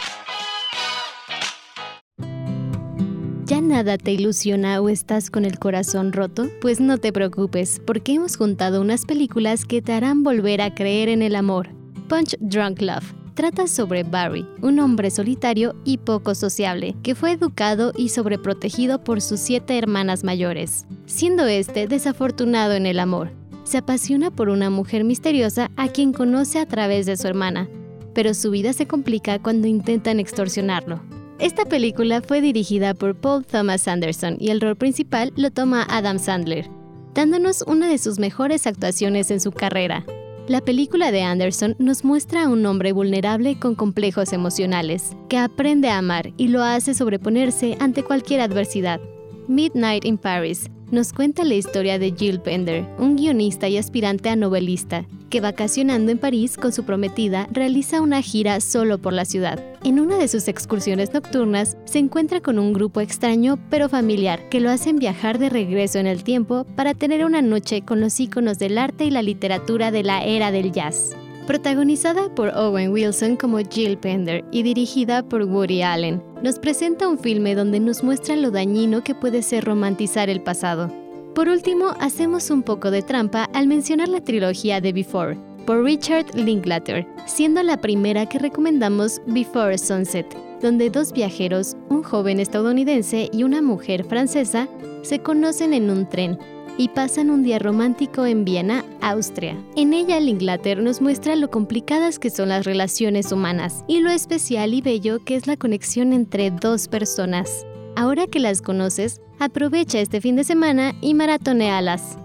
¿Ya 3.48 3.62
nada 3.62 3.98
te 3.98 4.12
ilusiona 4.12 4.80
o 4.80 4.90
estás 4.90 5.32
con 5.32 5.44
el 5.44 5.58
corazón 5.58 6.14
roto? 6.14 6.52
Pues 6.62 6.80
no 6.80 7.00
te 7.00 7.12
preocupes, 7.12 7.82
porque 7.84 8.14
hemos 8.14 8.38
juntado 8.38 8.80
unas 8.82 9.06
películas 9.06 9.66
que 9.66 9.82
te 9.82 9.94
harán 9.94 10.22
volver 10.22 10.62
a 10.62 10.76
creer 10.76 11.10
en 11.10 11.24
el 11.24 11.36
amor. 11.36 11.70
Punch 12.08 12.38
Drunk 12.42 12.80
Love 12.84 13.16
trata 13.34 13.66
sobre 13.66 14.04
Barry, 14.04 14.46
un 14.62 14.78
hombre 14.78 15.10
solitario 15.10 15.74
y 15.84 15.98
poco 15.98 16.36
sociable, 16.36 16.96
que 17.02 17.16
fue 17.16 17.32
educado 17.32 17.92
y 17.98 18.10
sobreprotegido 18.10 19.04
por 19.04 19.22
sus 19.22 19.40
siete 19.40 19.80
hermanas 19.80 20.24
mayores, 20.24 20.86
siendo 21.08 21.48
este 21.48 21.88
desafortunado 21.88 22.74
en 22.74 22.86
el 22.86 23.00
amor. 23.00 23.32
Se 23.64 23.80
apasiona 23.80 24.30
por 24.30 24.50
una 24.50 24.70
mujer 24.70 25.06
misteriosa 25.06 25.72
a 25.76 25.88
quien 25.88 26.14
conoce 26.14 26.60
a 26.60 26.68
través 26.68 27.08
de 27.08 27.18
su 27.18 27.26
hermana, 27.28 27.68
pero 28.14 28.34
su 28.34 28.52
vida 28.52 28.74
se 28.74 28.88
complica 28.88 29.40
cuando 29.40 29.68
intentan 29.68 30.20
extorsionarlo. 30.20 31.02
Esta 31.40 31.66
película 31.66 32.22
fue 32.22 32.42
dirigida 32.42 32.94
por 32.94 33.16
Paul 33.16 33.46
Thomas 33.46 33.88
Anderson 33.88 34.38
y 34.40 34.50
el 34.50 34.62
rol 34.62 34.76
principal 34.76 35.34
lo 35.36 35.52
toma 35.52 35.86
Adam 35.90 36.20
Sandler, 36.20 36.70
dándonos 37.14 37.64
una 37.64 37.90
de 37.90 37.98
sus 37.98 38.20
mejores 38.20 38.68
actuaciones 38.68 39.32
en 39.32 39.40
su 39.40 39.52
carrera. 39.52 40.06
La 40.48 40.62
película 40.62 41.12
de 41.12 41.22
Anderson 41.22 41.76
nos 41.80 42.04
muestra 42.04 42.44
a 42.44 42.50
un 42.50 42.66
hombre 42.66 42.92
vulnerable 42.92 43.58
con 43.58 43.76
complejos 43.76 44.34
emocionales, 44.34 45.12
que 45.30 45.38
aprende 45.38 45.90
a 45.90 45.98
amar 45.98 46.34
y 46.38 46.50
lo 46.50 46.64
hace 46.64 46.94
sobreponerse 46.94 47.78
ante 47.80 48.04
cualquier 48.04 48.42
adversidad. 48.42 49.00
Midnight 49.48 50.06
in 50.06 50.18
Paris 50.18 50.70
nos 50.94 51.12
cuenta 51.12 51.44
la 51.44 51.56
historia 51.56 51.98
de 51.98 52.14
Jill 52.16 52.38
Bender, 52.38 52.86
un 53.00 53.16
guionista 53.16 53.68
y 53.68 53.78
aspirante 53.78 54.30
a 54.30 54.36
novelista, 54.36 55.08
que 55.32 55.42
vacacionando 55.42 56.12
en 56.12 56.20
París 56.20 56.56
con 56.56 56.72
su 56.72 56.84
prometida 56.84 57.48
realiza 57.52 58.00
una 58.00 58.22
gira 58.22 58.62
solo 58.62 59.00
por 59.00 59.12
la 59.12 59.26
ciudad. 59.26 59.60
En 59.84 60.00
una 60.00 60.18
de 60.18 60.28
sus 60.28 60.48
excursiones 60.48 61.12
nocturnas 61.12 61.78
se 61.86 61.98
encuentra 61.98 62.42
con 62.42 62.60
un 62.60 62.74
grupo 62.74 63.02
extraño 63.02 63.58
pero 63.72 63.90
familiar 63.90 64.48
que 64.50 64.60
lo 64.60 64.70
hacen 64.70 64.98
viajar 65.00 65.40
de 65.40 65.50
regreso 65.50 65.98
en 65.98 66.06
el 66.06 66.24
tiempo 66.24 66.64
para 66.76 66.94
tener 66.94 67.26
una 67.26 67.42
noche 67.42 67.82
con 67.82 68.00
los 68.00 68.20
íconos 68.20 68.60
del 68.60 68.78
arte 68.78 69.06
y 69.06 69.10
la 69.10 69.24
literatura 69.24 69.90
de 69.90 70.04
la 70.04 70.24
era 70.24 70.52
del 70.52 70.72
jazz. 70.72 71.16
Protagonizada 71.48 72.34
por 72.34 72.50
Owen 72.56 72.94
Wilson 72.94 73.36
como 73.36 73.60
Jill 73.60 73.98
Pender 73.98 74.46
y 74.52 74.64
dirigida 74.64 75.24
por 75.24 75.44
Woody 75.44 75.82
Allen, 75.82 76.24
nos 76.42 76.58
presenta 76.58 77.10
un 77.10 77.20
filme 77.20 77.54
donde 77.54 77.82
nos 77.82 78.02
muestra 78.02 78.38
lo 78.38 78.50
dañino 78.50 79.04
que 79.04 79.14
puede 79.14 79.42
ser 79.42 79.66
romantizar 79.66 80.30
el 80.30 80.42
pasado. 80.42 80.90
Por 81.36 81.50
último, 81.50 81.96
hacemos 82.00 82.50
un 82.50 82.64
poco 82.64 82.92
de 82.92 83.02
trampa 83.02 83.50
al 83.54 83.68
mencionar 83.68 84.08
la 84.08 84.22
trilogía 84.22 84.80
de 84.80 84.94
Before, 84.94 85.38
por 85.66 85.84
Richard 85.84 86.34
Linklater, 86.34 87.06
siendo 87.26 87.62
la 87.62 87.82
primera 87.82 88.26
que 88.26 88.40
recomendamos 88.40 89.22
Before 89.28 89.78
Sunset, 89.78 90.34
donde 90.62 90.90
dos 90.90 91.12
viajeros, 91.12 91.76
un 91.90 92.04
joven 92.04 92.40
estadounidense 92.40 93.30
y 93.34 93.44
una 93.44 93.62
mujer 93.62 94.06
francesa, 94.06 94.70
se 95.02 95.20
conocen 95.20 95.74
en 95.74 95.90
un 95.90 96.08
tren 96.08 96.40
y 96.78 96.90
pasan 96.90 97.30
un 97.30 97.44
día 97.44 97.60
romántico 97.60 98.26
en 98.26 98.46
Viena, 98.46 98.84
Austria. 99.02 99.56
En 99.76 99.94
ella, 99.94 100.18
el 100.18 100.30
Inglaterra 100.30 100.82
nos 100.82 101.02
muestra 101.02 101.36
lo 101.36 101.50
complicadas 101.50 102.20
que 102.20 102.30
son 102.30 102.50
las 102.50 102.66
relaciones 102.66 103.32
humanas 103.32 103.84
y 103.88 104.00
lo 104.00 104.10
especial 104.10 104.74
y 104.74 104.82
bello 104.82 105.24
que 105.24 105.36
es 105.36 105.48
la 105.48 105.58
conexión 105.58 106.14
entre 106.14 106.52
dos 106.52 106.88
personas. 106.88 107.66
Ahora 107.96 108.28
que 108.28 108.40
las 108.40 108.62
conoces, 108.62 109.22
aprovecha 109.40 110.00
este 110.00 110.22
fin 110.22 110.36
de 110.36 110.44
semana 110.44 110.94
y 111.02 111.14
maratonealas. 111.14 112.18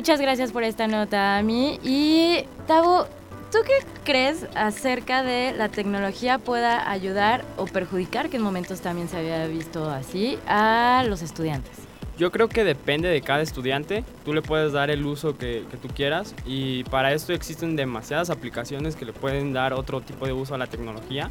Muchas 0.00 0.18
gracias 0.18 0.50
por 0.50 0.64
esta 0.64 0.86
nota, 0.86 1.36
Ami. 1.36 1.78
Y 1.84 2.44
Tavo, 2.66 3.06
¿Tú 3.50 3.58
qué 3.66 3.84
crees 4.04 4.46
acerca 4.54 5.24
de 5.24 5.52
la 5.52 5.68
tecnología 5.68 6.38
pueda 6.38 6.88
ayudar 6.88 7.44
o 7.56 7.64
perjudicar, 7.64 8.30
que 8.30 8.36
en 8.36 8.44
momentos 8.44 8.80
también 8.80 9.08
se 9.08 9.16
había 9.16 9.44
visto 9.48 9.90
así, 9.90 10.38
a 10.46 11.04
los 11.08 11.20
estudiantes? 11.20 11.72
Yo 12.16 12.30
creo 12.30 12.48
que 12.48 12.62
depende 12.62 13.08
de 13.08 13.22
cada 13.22 13.42
estudiante. 13.42 14.04
Tú 14.24 14.34
le 14.34 14.42
puedes 14.42 14.72
dar 14.72 14.88
el 14.88 15.04
uso 15.04 15.36
que, 15.36 15.64
que, 15.68 15.76
tú 15.78 15.88
quieras 15.88 16.34
y 16.46 16.84
para 16.84 17.12
esto 17.12 17.32
existen 17.32 17.74
demasiadas 17.74 18.30
aplicaciones 18.30 18.94
que 18.94 19.04
le 19.04 19.12
pueden 19.12 19.52
dar 19.52 19.72
otro 19.72 20.00
tipo 20.00 20.26
de 20.26 20.32
uso 20.32 20.54
a 20.54 20.58
la 20.58 20.68
tecnología. 20.68 21.28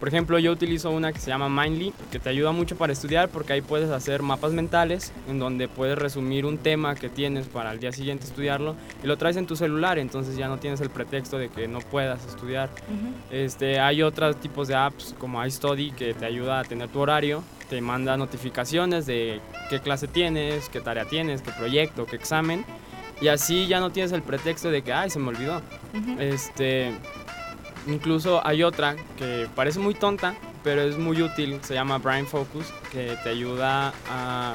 Por 0.00 0.08
ejemplo, 0.08 0.38
yo 0.38 0.50
utilizo 0.50 0.90
una 0.90 1.12
que 1.12 1.20
se 1.20 1.28
llama 1.28 1.50
Mindly, 1.50 1.92
que 2.10 2.18
te 2.18 2.30
ayuda 2.30 2.52
mucho 2.52 2.76
para 2.76 2.92
estudiar 2.92 3.28
porque 3.28 3.52
ahí 3.52 3.60
puedes 3.60 3.90
hacer 3.90 4.22
mapas 4.22 4.52
mentales 4.52 5.12
en 5.28 5.38
donde 5.38 5.68
puedes 5.68 5.98
resumir 5.98 6.46
un 6.46 6.56
tema 6.56 6.94
que 6.94 7.10
tienes 7.10 7.46
para 7.48 7.70
el 7.70 7.80
día 7.80 7.92
siguiente 7.92 8.24
estudiarlo 8.24 8.76
y 9.04 9.06
lo 9.06 9.18
traes 9.18 9.36
en 9.36 9.46
tu 9.46 9.56
celular, 9.56 9.98
entonces 9.98 10.38
ya 10.38 10.48
no 10.48 10.58
tienes 10.58 10.80
el 10.80 10.88
pretexto 10.88 11.36
de 11.36 11.50
que 11.50 11.68
no 11.68 11.80
puedas 11.80 12.24
estudiar. 12.26 12.70
este, 13.30 13.78
hay 13.78 14.02
otros 14.02 14.36
tipos 14.36 14.68
de 14.68 14.74
apps 14.74 15.14
como 15.18 15.44
iStudy 15.44 15.90
que 15.92 16.14
te 16.14 16.24
ayuda 16.24 16.60
a 16.60 16.64
tener 16.64 16.88
tu 16.88 17.00
horario, 17.00 17.44
te 17.68 17.82
manda 17.82 18.16
notificaciones 18.16 19.04
de 19.04 19.40
qué 19.68 19.80
clase 19.80 20.08
tienes, 20.08 20.70
qué 20.70 20.80
tarea 20.80 21.04
tienes, 21.04 21.42
qué 21.42 21.50
proyecto, 21.52 22.06
qué 22.06 22.16
examen. 22.16 22.64
Y 23.20 23.28
así 23.28 23.66
ya 23.66 23.80
no 23.80 23.90
tienes 23.90 24.12
el 24.12 24.22
pretexto 24.22 24.70
de 24.70 24.80
que, 24.80 24.94
ay, 24.94 25.10
se 25.10 25.18
me 25.18 25.28
olvidó. 25.28 25.60
Este, 26.18 26.90
Incluso 27.86 28.46
hay 28.46 28.62
otra 28.62 28.96
que 29.16 29.48
parece 29.54 29.78
muy 29.78 29.94
tonta, 29.94 30.34
pero 30.62 30.82
es 30.82 30.98
muy 30.98 31.22
útil, 31.22 31.58
se 31.62 31.74
llama 31.74 31.98
Brain 31.98 32.26
Focus, 32.26 32.66
que 32.92 33.16
te 33.22 33.30
ayuda 33.30 33.92
a 34.10 34.54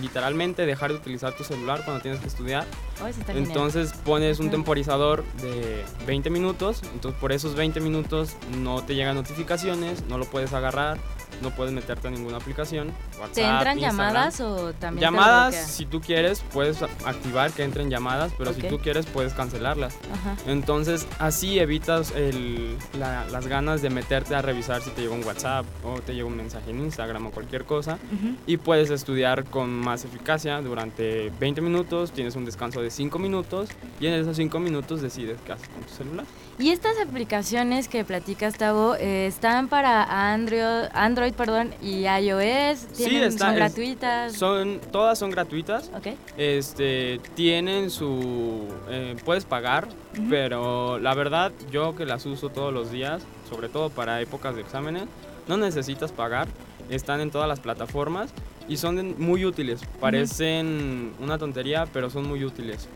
literalmente 0.00 0.66
dejar 0.66 0.90
de 0.92 0.96
utilizar 0.98 1.34
tu 1.36 1.44
celular 1.44 1.82
cuando 1.84 2.02
tienes 2.02 2.20
que 2.20 2.26
estudiar. 2.28 2.66
Oh, 3.02 3.08
entonces 3.30 3.92
pones 4.04 4.40
un 4.40 4.50
temporizador 4.50 5.24
de 5.40 5.84
20 6.06 6.28
minutos, 6.30 6.82
entonces 6.92 7.18
por 7.20 7.32
esos 7.32 7.54
20 7.54 7.80
minutos 7.80 8.36
no 8.58 8.82
te 8.84 8.94
llegan 8.94 9.14
notificaciones, 9.16 10.04
no 10.06 10.18
lo 10.18 10.26
puedes 10.26 10.52
agarrar, 10.52 10.98
no 11.42 11.50
puedes 11.50 11.72
meterte 11.72 12.08
a 12.08 12.10
ninguna 12.10 12.36
aplicación. 12.36 12.88
WhatsApp, 13.18 13.34
¿Te 13.34 13.42
entran 13.42 13.78
Instagram. 13.78 13.80
llamadas 13.80 14.40
o 14.40 14.72
también 14.74 15.00
Llamadas, 15.00 15.54
te 15.54 15.62
si 15.72 15.86
tú 15.86 16.00
quieres, 16.02 16.42
puedes 16.52 16.82
activar 16.82 17.50
que 17.52 17.62
entren 17.64 17.88
llamadas, 17.88 18.32
pero 18.36 18.50
Ok. 18.50 18.56
si 18.56 18.62
tú 18.68 18.78
quieres, 18.78 19.06
puedes 19.06 19.32
cancelarlas. 19.32 19.94
Ajá. 20.12 20.36
Entonces, 20.46 21.06
así 21.18 21.58
evitas 21.58 22.10
el- 22.10 22.76
la- 22.98 23.24
las 23.30 23.46
ganas 23.46 23.80
de 23.80 23.88
meterte 23.88 24.34
a 24.34 24.42
revisar 24.42 24.82
si 24.82 24.90
te 24.90 25.00
llegó 25.02 25.14
un 25.14 25.24
WhatsApp 25.24 25.64
o 25.84 26.00
te 26.00 26.14
llegó 26.14 26.28
un 26.28 26.36
mensaje 26.36 26.70
en 26.70 26.80
Instagram 26.80 27.26
o 27.28 27.30
cualquier 27.30 27.64
cosa. 27.64 27.94
Ujú. 28.12 28.34
Y 28.46 28.58
puedes 28.58 28.90
estudiar 28.90 29.44
con 29.44 29.70
más 29.80 30.04
eficacia 30.04 30.60
durante 30.60 31.30
20 31.40 31.60
minutos, 31.60 32.12
tienes 32.12 32.36
un 32.36 32.44
descanso 32.44 32.80
de 32.82 32.90
5 32.90 33.18
minutos 33.18 33.68
y 34.00 34.06
en 34.06 34.14
esos 34.14 34.36
5 34.36 34.58
minutos 34.60 35.00
decides 35.02 35.38
qué 35.44 35.52
haces 35.52 35.68
con 35.68 35.82
tu 35.82 35.92
celular. 35.94 36.26
Y 36.58 36.70
estas 36.70 36.92
aplicaciones 37.00 37.88
que 37.88 38.04
platicas, 38.04 38.54
Tavo, 38.58 38.94
eh, 38.96 39.26
están 39.26 39.68
para 39.68 40.32
Android, 40.32 40.88
Android 40.92 41.32
perdón, 41.32 41.72
y 41.80 42.04
iOS. 42.06 42.86
Sí, 42.92 43.04
¿Tienen- 43.04 43.22
está- 43.30 43.46
son 43.46 43.54
es- 43.54 43.56
gratuitas. 43.56 44.32
Son, 44.34 44.80
todas 44.92 45.18
son 45.18 45.30
gratuitas. 45.30 45.90
Este, 46.36 47.18
tienen 47.34 47.88
su... 47.90 48.66
eh, 48.90 49.16
puedes 49.24 49.44
pagar, 49.46 49.88
pero 50.28 50.98
la 50.98 51.14
verdad 51.14 51.52
yo 51.70 51.96
que 51.96 52.04
las 52.04 52.26
uso 52.26 52.50
todos 52.50 52.72
los 52.74 52.90
días, 52.90 53.22
sobre 53.48 53.68
todo 53.70 53.88
para 53.88 54.20
épocas 54.20 54.54
de 54.54 54.60
exámenes, 54.60 55.04
no 55.48 55.56
necesitas 55.56 56.12
pagar. 56.12 56.46
Están 56.90 57.20
en 57.20 57.30
todas 57.30 57.48
las 57.48 57.60
plataformas 57.60 58.30
y 58.70 58.76
son 58.76 59.16
muy 59.18 59.44
útiles. 59.44 59.80
Parecen 60.00 61.12
una 61.20 61.36
tontería, 61.36 61.86
pero 61.92 62.08
son 62.08 62.28
muy 62.28 62.44
útiles. 62.44 62.88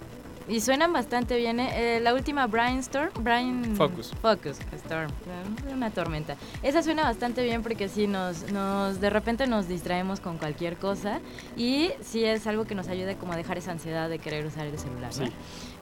Y 0.47 0.61
suenan 0.61 0.93
bastante 0.93 1.37
bien. 1.37 1.59
¿eh? 1.59 1.97
Eh, 1.97 2.01
la 2.01 2.15
última 2.15 2.47
Brainstorm, 2.47 3.11
Brain 3.25 3.75
Focus. 3.75 4.13
Focus 4.23 4.59
Storm, 4.73 5.11
una 5.73 5.91
tormenta. 5.91 6.37
Esa 6.63 6.83
suena 6.83 7.03
bastante 7.03 7.43
bien 7.43 7.63
porque 7.63 7.89
sí 7.89 8.07
nos, 8.07 8.53
nos 8.53 9.01
de 9.01 9.11
repente 9.11 9.49
nos 9.49 9.67
distraemos 9.67 10.21
con 10.21 10.39
cualquier 10.39 10.77
cosa 10.77 11.19
y 11.57 11.91
sí 12.03 12.25
es 12.25 12.47
algo 12.47 12.67
que 12.67 12.77
nos 12.77 12.87
ayuda 12.87 13.17
como 13.17 13.33
a 13.33 13.37
dejar 13.37 13.59
esa 13.59 13.73
ansiedad 13.73 14.09
de 14.09 14.21
querer 14.21 14.47
usar 14.47 14.67
el 14.67 14.79
celular. 14.79 15.11
¿no? 15.19 15.27
Sí. 15.27 15.33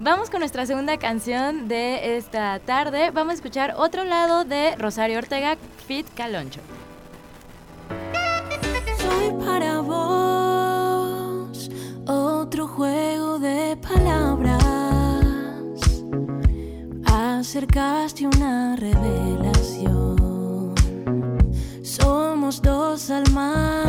Vamos 0.01 0.31
con 0.31 0.41
nuestra 0.41 0.65
segunda 0.65 0.97
canción 0.97 1.69
de 1.69 2.17
esta 2.17 2.59
tarde. 2.61 3.11
Vamos 3.11 3.33
a 3.33 3.35
escuchar 3.35 3.75
otro 3.77 4.05
lado 4.05 4.45
de 4.45 4.75
Rosario 4.77 5.19
Ortega, 5.19 5.59
Fit 5.87 6.07
Caloncho. 6.15 6.61
otro 12.53 12.69
juego 12.69 13.39
de 13.39 13.79
palabras, 13.79 14.61
acercaste 17.07 18.27
una 18.27 18.77
revelación. 18.77 20.75
Somos 21.83 22.61
dos 22.61 23.09
almas. 23.09 23.82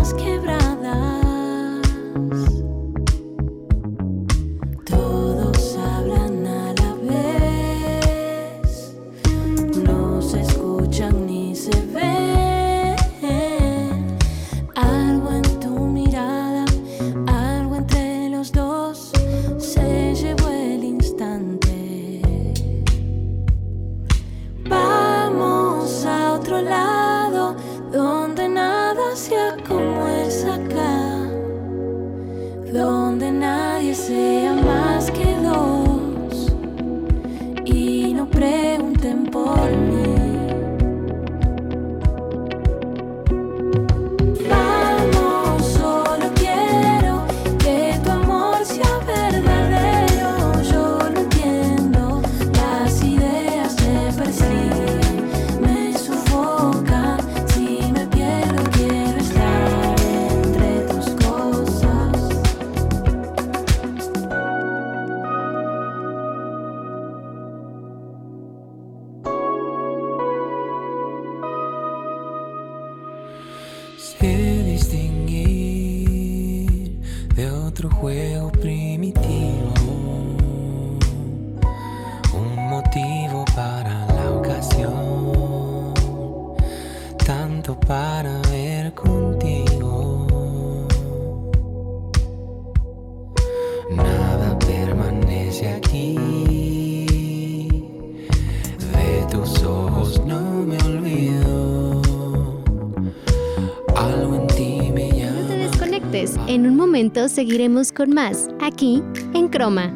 Momento 107.04 107.28
seguiremos 107.28 107.92
con 107.92 108.12
más, 108.12 108.48
aquí, 108.62 109.04
en 109.34 109.50
Croma. 109.50 109.92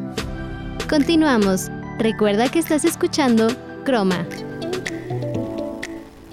Continuamos. 0.90 1.70
Recuerda 1.98 2.50
que 2.50 2.58
estás 2.58 2.84
escuchando 2.84 3.48
Croma. 3.86 4.26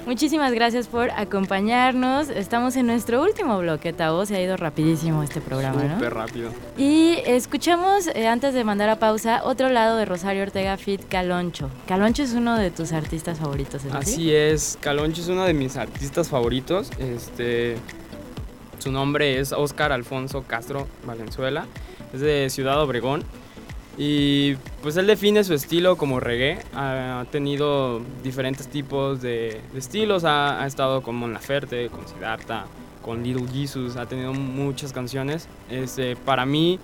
Muchísimas 0.05 0.51
gracias 0.51 0.88
por 0.88 1.12
acompañarnos. 1.12 2.27
Estamos 2.27 2.75
en 2.75 2.88
nuestro 2.88 3.24
último 3.24 3.58
bloque, 3.58 3.94
Tavo. 3.94 4.25
Se 4.25 4.36
ha 4.36 4.41
ido 4.41 4.58
rapidísimo 4.58 5.24
este 5.24 5.39
programa, 5.39 5.82
¿no? 5.82 5.96
Súper 5.96 6.13
rápido. 6.13 6.51
Y 6.77 7.20
escuchamos, 7.25 8.08
eh, 8.08 8.27
antes 8.27 8.53
de 8.53 8.65
mandar 8.65 8.89
a 8.89 9.00
pausa, 9.00 9.46
otro 9.46 9.70
lado 9.70 9.96
de 9.96 10.03
Rosario 10.03 10.44
Ortega 10.44 10.75
Fit 10.75 11.08
Caloncho. 11.08 11.70
Caloncho 11.88 12.22
es 12.22 12.34
uno 12.34 12.58
de 12.58 12.70
tus 12.70 12.91
artistas 12.91 13.39
favoritos, 13.39 13.86
¿es 13.86 13.94
así? 13.94 14.13
Así 14.13 14.34
es, 14.34 14.77
Caloncho 14.82 15.22
es 15.22 15.29
uno 15.29 15.46
de 15.46 15.53
mis 15.53 15.77
artistas 15.77 16.27
favoritos. 16.27 16.91
Este, 17.00 17.77
su 18.86 18.92
nombre 18.92 19.39
es 19.39 19.51
Oscar 19.51 19.92
Alfonso 19.92 20.44
Castro 20.44 20.88
Valenzuela. 21.08 21.65
Es 22.13 22.22
de 22.22 22.51
Ciudad 22.51 22.80
Obregón. 22.80 23.24
Y 23.98 24.58
pues 24.84 24.96
él 24.98 25.08
define 25.08 25.44
su 25.44 25.56
estilo 25.56 25.98
como 25.98 26.20
reggae. 26.20 26.60
Ha 26.75 27.25
tenido 27.32 28.01
diferentes 28.24 28.68
tipos 28.68 29.24
de, 29.24 29.60
de 29.74 29.80
estilos. 29.80 30.24
Ha, 30.24 30.62
ha 30.62 30.68
estado 30.68 31.01
con 31.01 31.15
Mon 31.15 31.34
Laferte, 31.34 31.89
con 31.89 32.08
Siddhartha, 32.08 32.68
con 33.02 33.24
Little 33.24 33.48
Jesus. 33.52 33.95
Ha 33.95 34.06
tenido 34.06 34.34
muchas 34.34 34.93
canciones. 34.93 35.48
Este, 35.71 36.15
para 36.15 36.45
mí, 36.45 36.80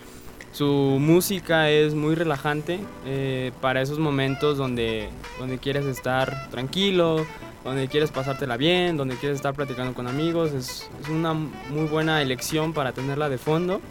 su 0.54 0.66
música 1.00 1.70
es 1.70 1.94
muy 1.94 2.16
relajante 2.16 2.80
eh, 3.06 3.52
para 3.62 3.84
esos 3.84 4.00
momentos 4.00 4.58
donde, 4.58 5.10
donde 5.38 5.60
quieres 5.60 5.86
estar 5.86 6.50
tranquilo, 6.50 7.28
donde 7.64 7.88
quieres 7.88 8.12
pasártela 8.12 8.58
bien, 8.58 8.98
donde 8.98 9.16
quieres 9.16 9.38
estar 9.38 9.54
platicando 9.54 9.94
con 9.94 10.08
amigos. 10.08 10.52
Es, 10.52 10.90
es 11.02 11.10
una 11.10 11.34
muy 11.34 11.88
buena 11.90 12.22
elección 12.22 12.74
para 12.74 12.92
tenerla 12.92 13.30
de 13.30 13.38
fondo. 13.38 13.82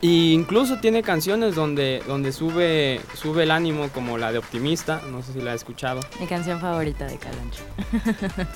Y 0.00 0.32
incluso 0.32 0.78
tiene 0.78 1.02
canciones 1.02 1.56
donde, 1.56 2.02
donde 2.06 2.30
sube, 2.30 3.00
sube 3.14 3.42
el 3.42 3.50
ánimo, 3.50 3.88
como 3.88 4.16
la 4.16 4.30
de 4.30 4.38
Optimista, 4.38 5.02
no 5.10 5.22
sé 5.24 5.32
si 5.32 5.40
la 5.40 5.52
he 5.52 5.56
escuchado. 5.56 6.00
Mi 6.20 6.26
canción 6.26 6.60
favorita 6.60 7.06
de 7.06 7.16
Caloncho. 7.16 7.62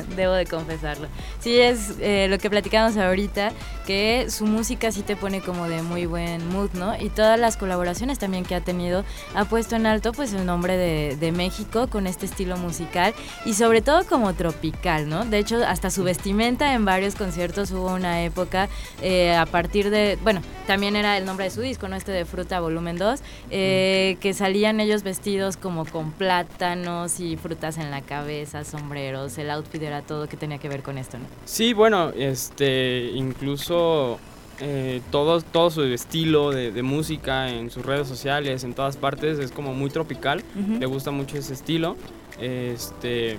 Debo 0.16 0.34
de 0.34 0.46
confesarlo. 0.46 1.08
Sí, 1.40 1.58
es 1.58 1.94
eh, 1.98 2.28
lo 2.30 2.38
que 2.38 2.48
platicamos 2.48 2.96
ahorita, 2.96 3.50
que 3.88 4.26
su 4.30 4.46
música 4.46 4.92
sí 4.92 5.02
te 5.02 5.16
pone 5.16 5.40
como 5.40 5.68
de 5.68 5.82
muy 5.82 6.06
buen 6.06 6.48
mood, 6.48 6.70
¿no? 6.74 6.96
Y 7.00 7.08
todas 7.08 7.40
las 7.40 7.56
colaboraciones 7.56 8.20
también 8.20 8.44
que 8.44 8.54
ha 8.54 8.60
tenido 8.60 9.04
ha 9.34 9.44
puesto 9.44 9.74
en 9.74 9.86
alto 9.86 10.12
pues 10.12 10.32
el 10.34 10.46
nombre 10.46 10.76
de, 10.76 11.16
de 11.16 11.32
México 11.32 11.88
con 11.88 12.06
este 12.06 12.26
estilo 12.26 12.56
musical 12.56 13.14
y 13.44 13.54
sobre 13.54 13.82
todo 13.82 14.04
como 14.06 14.32
tropical, 14.34 15.08
¿no? 15.08 15.24
De 15.24 15.38
hecho, 15.38 15.64
hasta 15.66 15.90
su 15.90 16.04
vestimenta 16.04 16.72
en 16.74 16.84
varios 16.84 17.16
conciertos 17.16 17.72
hubo 17.72 17.92
una 17.92 18.22
época 18.22 18.68
eh, 19.00 19.34
a 19.34 19.46
partir 19.46 19.90
de, 19.90 20.18
bueno, 20.22 20.40
también 20.68 20.94
era 20.94 21.18
el 21.18 21.24
nombre 21.24 21.31
de 21.36 21.50
su 21.50 21.60
disco, 21.60 21.88
¿no? 21.88 21.96
Este 21.96 22.12
de 22.12 22.24
Fruta 22.24 22.60
Volumen 22.60 22.96
2, 22.96 23.20
eh, 23.50 24.16
que 24.20 24.34
salían 24.34 24.80
ellos 24.80 25.02
vestidos 25.02 25.56
como 25.56 25.84
con 25.84 26.12
plátanos 26.12 27.20
y 27.20 27.36
frutas 27.36 27.78
en 27.78 27.90
la 27.90 28.02
cabeza, 28.02 28.64
sombreros, 28.64 29.38
el 29.38 29.50
outfit 29.50 29.82
era 29.82 30.02
todo 30.02 30.28
que 30.28 30.36
tenía 30.36 30.58
que 30.58 30.68
ver 30.68 30.82
con 30.82 30.98
esto, 30.98 31.18
¿no? 31.18 31.24
Sí, 31.44 31.72
bueno, 31.72 32.10
este, 32.16 33.10
incluso 33.14 34.18
eh, 34.60 35.00
todo, 35.10 35.40
todo 35.40 35.70
su 35.70 35.82
estilo 35.82 36.50
de, 36.50 36.70
de 36.70 36.82
música 36.82 37.48
en 37.50 37.70
sus 37.70 37.84
redes 37.84 38.06
sociales, 38.06 38.62
en 38.64 38.74
todas 38.74 38.96
partes, 38.96 39.38
es 39.38 39.50
como 39.50 39.74
muy 39.74 39.90
tropical. 39.90 40.42
Le 40.78 40.86
gusta 40.86 41.10
mucho 41.10 41.36
ese 41.36 41.54
estilo. 41.54 41.96
Este, 42.40 43.38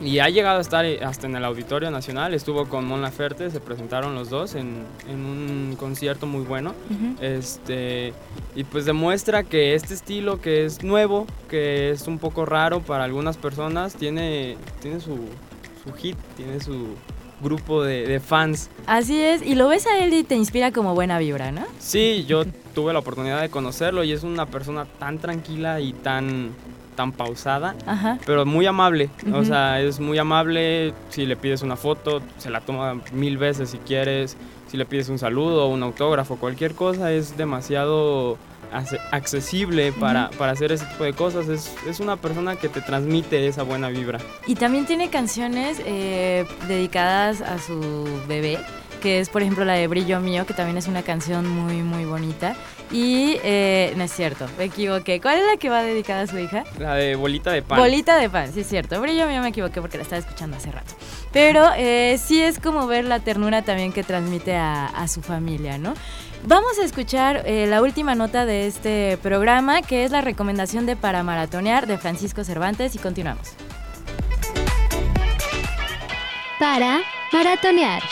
y 0.00 0.18
ha 0.18 0.28
llegado 0.28 0.58
a 0.58 0.60
estar 0.60 0.84
eh, 0.84 1.00
hasta 1.04 1.26
en 1.26 1.36
el 1.36 1.44
Auditorio 1.44 1.90
Nacional. 1.90 2.34
Estuvo 2.34 2.68
con 2.68 2.84
Mon 2.86 3.02
Laferte, 3.02 3.50
se 3.50 3.60
presentaron 3.60 4.14
los 4.14 4.30
dos 4.30 4.54
en, 4.54 4.84
en 5.08 5.24
un 5.24 5.76
concierto 5.78 6.26
muy 6.26 6.44
bueno. 6.44 6.74
Este, 7.20 8.12
y 8.54 8.64
pues 8.64 8.84
demuestra 8.84 9.44
que 9.44 9.74
este 9.74 9.94
estilo 9.94 10.40
que 10.40 10.64
es 10.64 10.82
nuevo, 10.82 11.26
que 11.48 11.90
es 11.90 12.06
un 12.06 12.18
poco 12.18 12.44
raro 12.44 12.80
para 12.80 13.04
algunas 13.04 13.36
personas, 13.36 13.94
tiene, 13.94 14.56
tiene 14.80 15.00
su, 15.00 15.18
su 15.84 15.92
hit, 15.94 16.16
tiene 16.36 16.60
su 16.60 16.96
grupo 17.42 17.82
de, 17.82 18.06
de 18.06 18.20
fans. 18.20 18.70
Así 18.86 19.20
es, 19.20 19.42
y 19.42 19.54
lo 19.54 19.68
ves 19.68 19.86
a 19.86 19.98
él 19.98 20.14
y 20.14 20.22
te 20.22 20.34
inspira 20.34 20.72
como 20.72 20.94
buena 20.94 21.18
vibra, 21.18 21.52
¿no? 21.52 21.66
Sí, 21.78 22.24
yo 22.26 22.44
tuve 22.74 22.92
la 22.92 23.00
oportunidad 23.00 23.40
de 23.40 23.50
conocerlo 23.50 24.04
y 24.04 24.12
es 24.12 24.22
una 24.22 24.46
persona 24.46 24.84
tan 24.84 25.18
tranquila 25.18 25.80
y 25.80 25.92
tan, 25.92 26.50
tan 26.94 27.12
pausada, 27.12 27.74
Ajá. 27.86 28.18
pero 28.26 28.44
muy 28.46 28.66
amable. 28.66 29.10
O 29.26 29.36
Ujú. 29.38 29.44
sea, 29.46 29.80
es 29.80 29.98
muy 30.00 30.18
amable. 30.18 30.92
Si 31.10 31.26
le 31.26 31.36
pides 31.36 31.62
una 31.62 31.76
foto, 31.76 32.20
se 32.38 32.50
la 32.50 32.60
toma 32.60 33.00
mil 33.12 33.38
veces 33.38 33.70
si 33.70 33.78
quieres. 33.78 34.36
Si 34.68 34.76
le 34.76 34.86
pides 34.86 35.08
un 35.10 35.18
saludo, 35.18 35.66
un 35.68 35.82
autógrafo, 35.82 36.36
cualquier 36.36 36.74
cosa, 36.74 37.12
es 37.12 37.36
demasiado 37.36 38.38
accesible 39.10 39.92
para, 39.92 40.30
para 40.38 40.52
hacer 40.52 40.72
ese 40.72 40.86
tipo 40.86 41.04
de 41.04 41.12
cosas. 41.12 41.48
Es, 41.48 41.74
es 41.86 42.00
una 42.00 42.16
persona 42.16 42.56
que 42.56 42.68
te 42.68 42.80
transmite 42.80 43.46
esa 43.46 43.62
buena 43.64 43.88
vibra. 43.88 44.18
Y 44.46 44.54
también 44.54 44.86
tiene 44.86 45.10
canciones 45.10 45.80
eh, 45.84 46.46
dedicadas 46.68 47.40
a 47.42 47.58
su 47.58 48.08
bebé, 48.28 48.58
que 49.02 49.20
es 49.20 49.28
por 49.28 49.42
ejemplo 49.42 49.64
la 49.64 49.74
de 49.74 49.86
Brillo 49.88 50.20
Mío, 50.20 50.46
que 50.46 50.54
también 50.54 50.78
es 50.78 50.88
una 50.88 51.02
canción 51.02 51.46
muy, 51.48 51.82
muy 51.82 52.04
bonita. 52.04 52.54
Y 52.92 53.38
eh, 53.42 53.94
no 53.96 54.04
es 54.04 54.12
cierto, 54.12 54.46
me 54.58 54.64
equivoqué. 54.64 55.20
¿Cuál 55.20 55.38
es 55.38 55.46
la 55.46 55.56
que 55.56 55.70
va 55.70 55.82
dedicada 55.82 56.22
a 56.22 56.26
su 56.26 56.38
hija? 56.38 56.64
La 56.78 56.94
de 56.94 57.16
bolita 57.16 57.50
de 57.50 57.62
pan. 57.62 57.78
Bolita 57.78 58.18
de 58.18 58.28
pan, 58.28 58.52
sí 58.52 58.60
es 58.60 58.68
cierto. 58.68 59.00
Brillo 59.00 59.26
Mío 59.26 59.40
me 59.40 59.48
equivoqué 59.48 59.80
porque 59.80 59.96
la 59.96 60.02
estaba 60.02 60.20
escuchando 60.20 60.58
hace 60.58 60.70
rato. 60.70 60.94
Pero 61.32 61.70
eh, 61.76 62.18
sí 62.22 62.42
es 62.42 62.58
como 62.60 62.86
ver 62.86 63.06
la 63.06 63.20
ternura 63.20 63.62
también 63.62 63.92
que 63.92 64.02
transmite 64.02 64.54
a, 64.56 64.86
a 64.86 65.08
su 65.08 65.22
familia, 65.22 65.78
¿no? 65.78 65.94
Vamos 66.44 66.78
a 66.80 66.84
escuchar 66.84 67.44
eh, 67.46 67.66
la 67.68 67.80
última 67.82 68.14
nota 68.14 68.44
de 68.44 68.66
este 68.66 69.16
programa, 69.22 69.80
que 69.80 70.04
es 70.04 70.10
la 70.10 70.20
recomendación 70.20 70.86
de 70.86 70.96
Para 70.96 71.22
Maratonear 71.22 71.86
de 71.86 71.98
Francisco 71.98 72.42
Cervantes 72.44 72.94
y 72.96 72.98
continuamos. 72.98 73.54
Para 76.58 77.00
Maratonear. 77.32 78.02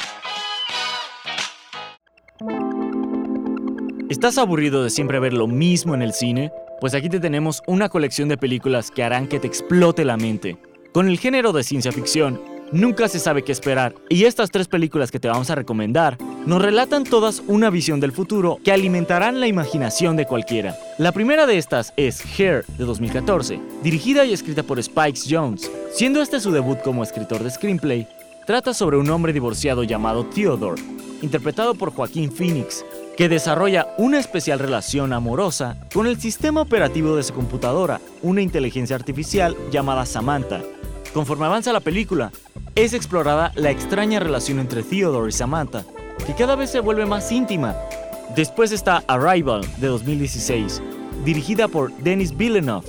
¿Estás 4.11 4.39
aburrido 4.39 4.83
de 4.83 4.91
siempre 4.91 5.21
ver 5.21 5.33
lo 5.33 5.47
mismo 5.47 5.95
en 5.95 6.03
el 6.03 6.13
cine? 6.13 6.51
Pues 6.81 6.95
aquí 6.95 7.09
te 7.09 7.21
tenemos 7.21 7.63
una 7.69 7.89
colección 7.89 8.29
de 8.29 8.37
películas 8.37 8.91
que 8.91 9.05
harán 9.05 9.29
que 9.29 9.39
te 9.39 9.47
explote 9.47 10.05
la 10.05 10.17
mente. 10.17 10.59
Con 10.93 11.09
el 11.09 11.17
género 11.17 11.53
de 11.53 11.63
ciencia 11.63 11.93
ficción, 11.93 12.41
nunca 12.73 13.07
se 13.07 13.21
sabe 13.21 13.45
qué 13.45 13.53
esperar, 13.53 13.95
y 14.09 14.25
estas 14.25 14.51
tres 14.51 14.67
películas 14.67 15.13
que 15.13 15.21
te 15.21 15.29
vamos 15.29 15.49
a 15.51 15.55
recomendar 15.55 16.19
nos 16.45 16.61
relatan 16.61 17.05
todas 17.05 17.41
una 17.47 17.71
visión 17.71 18.01
del 18.01 18.11
futuro 18.11 18.59
que 18.65 18.73
alimentarán 18.73 19.39
la 19.39 19.47
imaginación 19.47 20.17
de 20.17 20.27
cualquiera. 20.27 20.77
La 20.99 21.13
primera 21.13 21.47
de 21.47 21.59
estas 21.59 21.93
es 21.97 22.21
Hair 22.37 22.65
de 22.67 22.85
2014, 22.87 23.61
dirigida 23.85 24.25
y 24.25 24.33
escrita 24.33 24.65
por 24.65 24.81
Spike 24.81 25.21
Jones. 25.31 25.71
Siendo 25.93 26.21
este 26.21 26.41
su 26.41 26.51
debut 26.51 26.81
como 26.83 27.05
escritor 27.05 27.45
de 27.45 27.51
screenplay, 27.51 28.09
trata 28.45 28.75
sobre 28.75 28.97
un 28.97 29.09
hombre 29.09 29.33
divorciado 29.33 29.85
llamado 29.85 30.27
Theodore, 30.27 30.83
interpretado 31.23 31.77
por 31.77 31.93
Joaquín 31.93 32.33
Phoenix, 32.33 32.85
que 33.21 33.29
desarrolla 33.29 33.89
una 33.99 34.19
especial 34.19 34.59
relación 34.59 35.13
amorosa 35.13 35.77
con 35.93 36.07
el 36.07 36.19
sistema 36.19 36.63
operativo 36.63 37.17
de 37.17 37.23
su 37.23 37.35
computadora, 37.35 38.01
una 38.23 38.41
inteligencia 38.41 38.97
artificial 38.97 39.55
llamada 39.71 40.07
Samantha. 40.07 40.63
Conforme 41.13 41.45
avanza 41.45 41.71
la 41.75 41.81
película, 41.81 42.33
es 42.75 42.95
explorada 42.95 43.53
la 43.57 43.71
extraña 43.71 44.21
relación 44.21 44.59
entre 44.59 44.83
Theodore 44.83 45.29
y 45.29 45.33
Samantha, 45.33 45.85
que 46.27 46.35
cada 46.35 46.57
vez 46.57 46.71
se 46.71 46.81
vuelve 46.81 47.05
más 47.05 47.31
íntima. 47.31 47.77
Después 48.35 48.73
está 48.73 49.05
Arrival 49.07 49.67
de 49.77 49.89
2016, 49.89 50.81
dirigida 51.23 51.69
por 51.69 51.93
Denis 51.99 52.35
Villeneuve, 52.35 52.87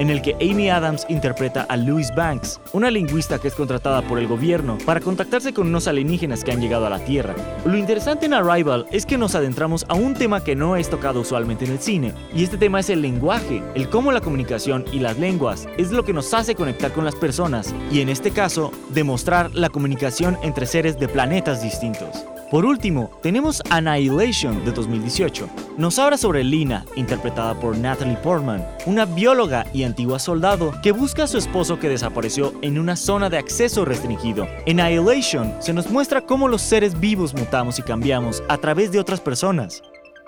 en 0.00 0.10
el 0.10 0.22
que 0.22 0.34
Amy 0.40 0.70
Adams 0.70 1.06
interpreta 1.08 1.62
a 1.68 1.76
Louise 1.76 2.12
Banks, 2.16 2.60
una 2.72 2.90
lingüista 2.90 3.38
que 3.38 3.48
es 3.48 3.54
contratada 3.54 4.02
por 4.02 4.18
el 4.18 4.26
gobierno 4.26 4.78
para 4.84 5.00
contactarse 5.00 5.52
con 5.52 5.68
unos 5.68 5.86
alienígenas 5.86 6.42
que 6.42 6.50
han 6.50 6.60
llegado 6.60 6.86
a 6.86 6.90
la 6.90 7.04
Tierra. 7.04 7.36
Lo 7.64 7.76
interesante 7.76 8.26
en 8.26 8.34
Arrival 8.34 8.86
es 8.90 9.06
que 9.06 9.18
nos 9.18 9.34
adentramos 9.34 9.84
a 9.88 9.94
un 9.94 10.14
tema 10.14 10.42
que 10.42 10.56
no 10.56 10.74
es 10.74 10.88
tocado 10.88 11.20
usualmente 11.20 11.66
en 11.66 11.72
el 11.72 11.78
cine, 11.78 12.14
y 12.34 12.42
este 12.42 12.56
tema 12.56 12.80
es 12.80 12.90
el 12.90 13.02
lenguaje, 13.02 13.62
el 13.74 13.88
cómo 13.90 14.10
la 14.10 14.22
comunicación 14.22 14.86
y 14.90 15.00
las 15.00 15.18
lenguas 15.18 15.68
es 15.76 15.92
lo 15.92 16.02
que 16.02 16.14
nos 16.14 16.32
hace 16.32 16.54
conectar 16.54 16.92
con 16.92 17.04
las 17.04 17.14
personas, 17.14 17.74
y 17.92 18.00
en 18.00 18.08
este 18.08 18.30
caso, 18.30 18.72
demostrar 18.88 19.54
la 19.54 19.68
comunicación 19.68 20.38
entre 20.42 20.64
seres 20.64 20.98
de 20.98 21.08
planetas 21.08 21.62
distintos. 21.62 22.24
Por 22.50 22.64
último, 22.66 23.12
tenemos 23.22 23.62
Annihilation 23.70 24.64
de 24.64 24.72
2018. 24.72 25.48
Nos 25.78 26.00
habla 26.00 26.16
sobre 26.16 26.42
Lina, 26.42 26.84
interpretada 26.96 27.54
por 27.54 27.78
Natalie 27.78 28.16
Portman, 28.16 28.66
una 28.86 29.04
bióloga 29.04 29.64
y 29.72 29.84
antigua 29.84 30.18
soldado 30.18 30.74
que 30.82 30.90
busca 30.90 31.22
a 31.22 31.26
su 31.28 31.38
esposo 31.38 31.78
que 31.78 31.88
desapareció 31.88 32.52
en 32.60 32.80
una 32.80 32.96
zona 32.96 33.30
de 33.30 33.38
acceso 33.38 33.84
restringido. 33.84 34.48
En 34.66 34.80
Annihilation 34.80 35.54
se 35.60 35.72
nos 35.72 35.88
muestra 35.92 36.22
cómo 36.22 36.48
los 36.48 36.60
seres 36.60 36.98
vivos 36.98 37.34
mutamos 37.34 37.78
y 37.78 37.82
cambiamos 37.82 38.42
a 38.48 38.58
través 38.58 38.90
de 38.90 38.98
otras 38.98 39.20
personas 39.20 39.80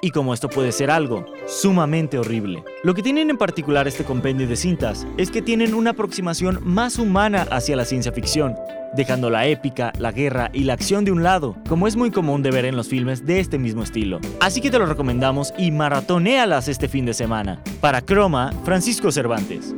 y 0.02 0.10
cómo 0.10 0.34
esto 0.34 0.50
puede 0.50 0.72
ser 0.72 0.90
algo 0.90 1.24
sumamente 1.46 2.18
horrible. 2.18 2.64
Lo 2.82 2.92
que 2.92 3.02
tienen 3.02 3.30
en 3.30 3.38
particular 3.38 3.86
este 3.88 4.04
compendio 4.04 4.48
de 4.48 4.56
cintas 4.56 5.06
es 5.16 5.30
que 5.30 5.40
tienen 5.40 5.74
una 5.74 5.90
aproximación 5.90 6.58
más 6.62 6.98
humana 6.98 7.46
hacia 7.50 7.76
la 7.76 7.84
ciencia 7.84 8.12
ficción, 8.12 8.56
dejando 8.94 9.30
la 9.30 9.46
épica, 9.46 9.92
la 9.98 10.10
guerra 10.10 10.50
y 10.52 10.64
la 10.64 10.74
acción 10.74 11.04
de 11.04 11.12
un 11.12 11.22
lado, 11.22 11.56
como 11.68 11.86
es 11.86 11.94
muy 11.96 12.10
común 12.10 12.42
de 12.42 12.50
ver 12.50 12.64
en 12.64 12.76
los 12.76 12.88
filmes 12.88 13.24
de 13.24 13.38
este 13.38 13.58
mismo 13.58 13.84
estilo. 13.84 14.18
Así 14.40 14.60
que 14.60 14.70
te 14.72 14.78
lo 14.78 14.86
recomendamos 14.86 15.54
y 15.56 15.70
maratonealas 15.70 16.66
este 16.66 16.88
fin 16.88 17.06
de 17.06 17.14
semana. 17.14 17.62
Para 17.80 18.02
Croma, 18.02 18.52
Francisco 18.64 19.12
Cervantes. 19.12 19.72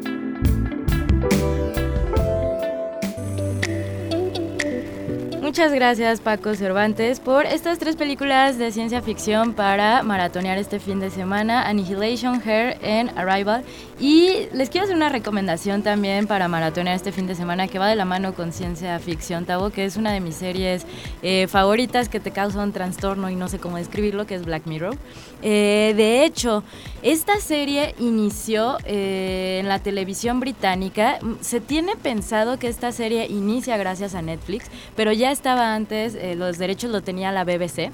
Muchas 5.54 5.72
gracias 5.72 6.20
Paco 6.20 6.56
Cervantes 6.56 7.20
por 7.20 7.46
estas 7.46 7.78
tres 7.78 7.94
películas 7.94 8.58
de 8.58 8.72
ciencia 8.72 9.02
ficción 9.02 9.52
para 9.52 10.02
maratonear 10.02 10.58
este 10.58 10.80
fin 10.80 10.98
de 10.98 11.10
semana, 11.10 11.68
Annihilation, 11.68 12.42
Hair 12.44 12.76
and 12.84 13.16
Arrival. 13.16 13.62
Y 14.00 14.48
les 14.52 14.68
quiero 14.68 14.86
hacer 14.86 14.96
una 14.96 15.10
recomendación 15.10 15.84
también 15.84 16.26
para 16.26 16.48
maratonear 16.48 16.96
este 16.96 17.12
fin 17.12 17.28
de 17.28 17.36
semana 17.36 17.68
que 17.68 17.78
va 17.78 17.86
de 17.86 17.94
la 17.94 18.04
mano 18.04 18.34
con 18.34 18.52
ciencia 18.52 18.98
ficción, 18.98 19.44
Tavo, 19.44 19.70
que 19.70 19.84
es 19.84 19.96
una 19.96 20.12
de 20.12 20.18
mis 20.18 20.34
series 20.34 20.84
eh, 21.22 21.46
favoritas 21.46 22.08
que 22.08 22.18
te 22.18 22.32
causa 22.32 22.60
un 22.60 22.72
trastorno 22.72 23.30
y 23.30 23.36
no 23.36 23.46
sé 23.46 23.60
cómo 23.60 23.76
describirlo, 23.76 24.26
que 24.26 24.34
es 24.34 24.44
Black 24.44 24.66
Mirror. 24.66 24.96
Eh, 25.42 25.94
de 25.96 26.24
hecho, 26.24 26.64
esta 27.04 27.38
serie 27.38 27.94
inició 28.00 28.78
eh, 28.84 29.58
en 29.60 29.68
la 29.68 29.78
televisión 29.78 30.40
británica. 30.40 31.20
Se 31.40 31.60
tiene 31.60 31.94
pensado 31.94 32.58
que 32.58 32.66
esta 32.66 32.90
serie 32.90 33.28
inicia 33.28 33.76
gracias 33.76 34.16
a 34.16 34.22
Netflix, 34.22 34.66
pero 34.96 35.12
ya 35.12 35.30
estaba 35.44 35.74
antes, 35.74 36.14
eh, 36.14 36.34
los 36.36 36.56
derechos 36.56 36.90
los 36.90 37.02
tenía 37.02 37.30
la 37.30 37.44
BBC. 37.44 37.92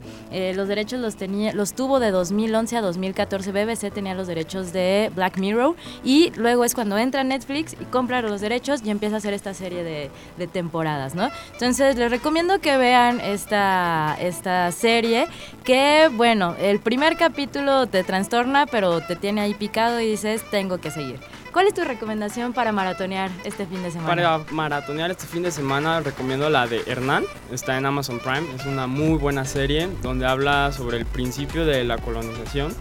los 0.55 0.69
derechos 0.69 1.01
los, 1.01 1.17
tenía, 1.17 1.53
los 1.53 1.73
tuvo 1.75 1.99
de 1.99 2.13
2011 2.13 2.77
a 2.77 2.81
2014. 2.81 3.51
BBC 3.51 3.91
tenía 3.93 4.15
los 4.15 4.29
derechos 4.29 4.73
de 4.73 5.11
Black 5.17 5.37
Mirror 5.39 5.75
y 6.05 6.31
luego 6.37 6.65
es 6.65 6.77
cuando 6.77 6.97
entra 6.97 7.25
Netflix 7.25 7.73
y 7.73 7.85
compra 7.87 8.23
los 8.23 8.41
derechos 8.41 8.83
y 8.85 8.91
empieza 8.91 9.17
a 9.17 9.19
hacer 9.19 9.35
esta 9.35 9.53
serie 9.53 9.83
de, 9.83 10.13
de 10.39 10.47
temporadas, 10.47 11.17
¿no? 11.17 11.29
Entonces 11.53 11.97
les 11.97 12.09
recomiendo 12.09 12.61
que 12.61 12.77
vean 12.77 13.19
esta, 13.21 14.17
esta 14.21 14.71
serie 14.71 15.27
que, 15.65 16.09
bueno, 16.13 16.55
el 16.61 16.79
primer 16.79 17.17
capítulo 17.17 17.89
te 17.89 18.05
trastorna, 18.05 18.67
pero 18.67 19.01
te 19.01 19.17
tiene 19.17 19.41
ahí 19.41 19.55
picado 19.55 20.01
y 20.01 20.07
dices, 20.07 20.49
tengo 20.53 20.79
que 20.79 20.93
seguir. 20.93 21.19
¿Cuál 21.53 21.67
es 21.67 21.75
tu 21.75 21.83
recomendación 21.83 22.53
para 22.53 22.71
maratonear 22.71 23.29
este 23.45 23.67
fin 23.67 23.83
de 23.83 23.91
semana? 23.91 24.09
Para 24.09 24.39
maratonear 24.53 25.11
este 25.11 25.27
fin 25.27 25.43
de 25.43 25.51
semana 25.51 26.01
recomiendo 26.01 26.49
la 26.49 26.69
de 26.69 26.83
Hernán, 26.87 27.25
está 27.51 27.77
en 27.77 27.87
Amazon 27.87 28.21
Prime, 28.21 28.47
es 28.55 28.67
una 28.67 28.87
muy 28.87 29.19
buena 29.19 29.45
serie 29.45 29.89
donde 30.01 30.27
habla 30.27 30.71
sobre 30.71 30.99
el 30.99 31.07
principio 31.07 31.65
de 31.67 31.83
la 31.83 31.99
colonización 31.99 32.73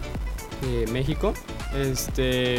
de 0.62 0.86
México. 0.92 1.34
Este, 1.74 2.58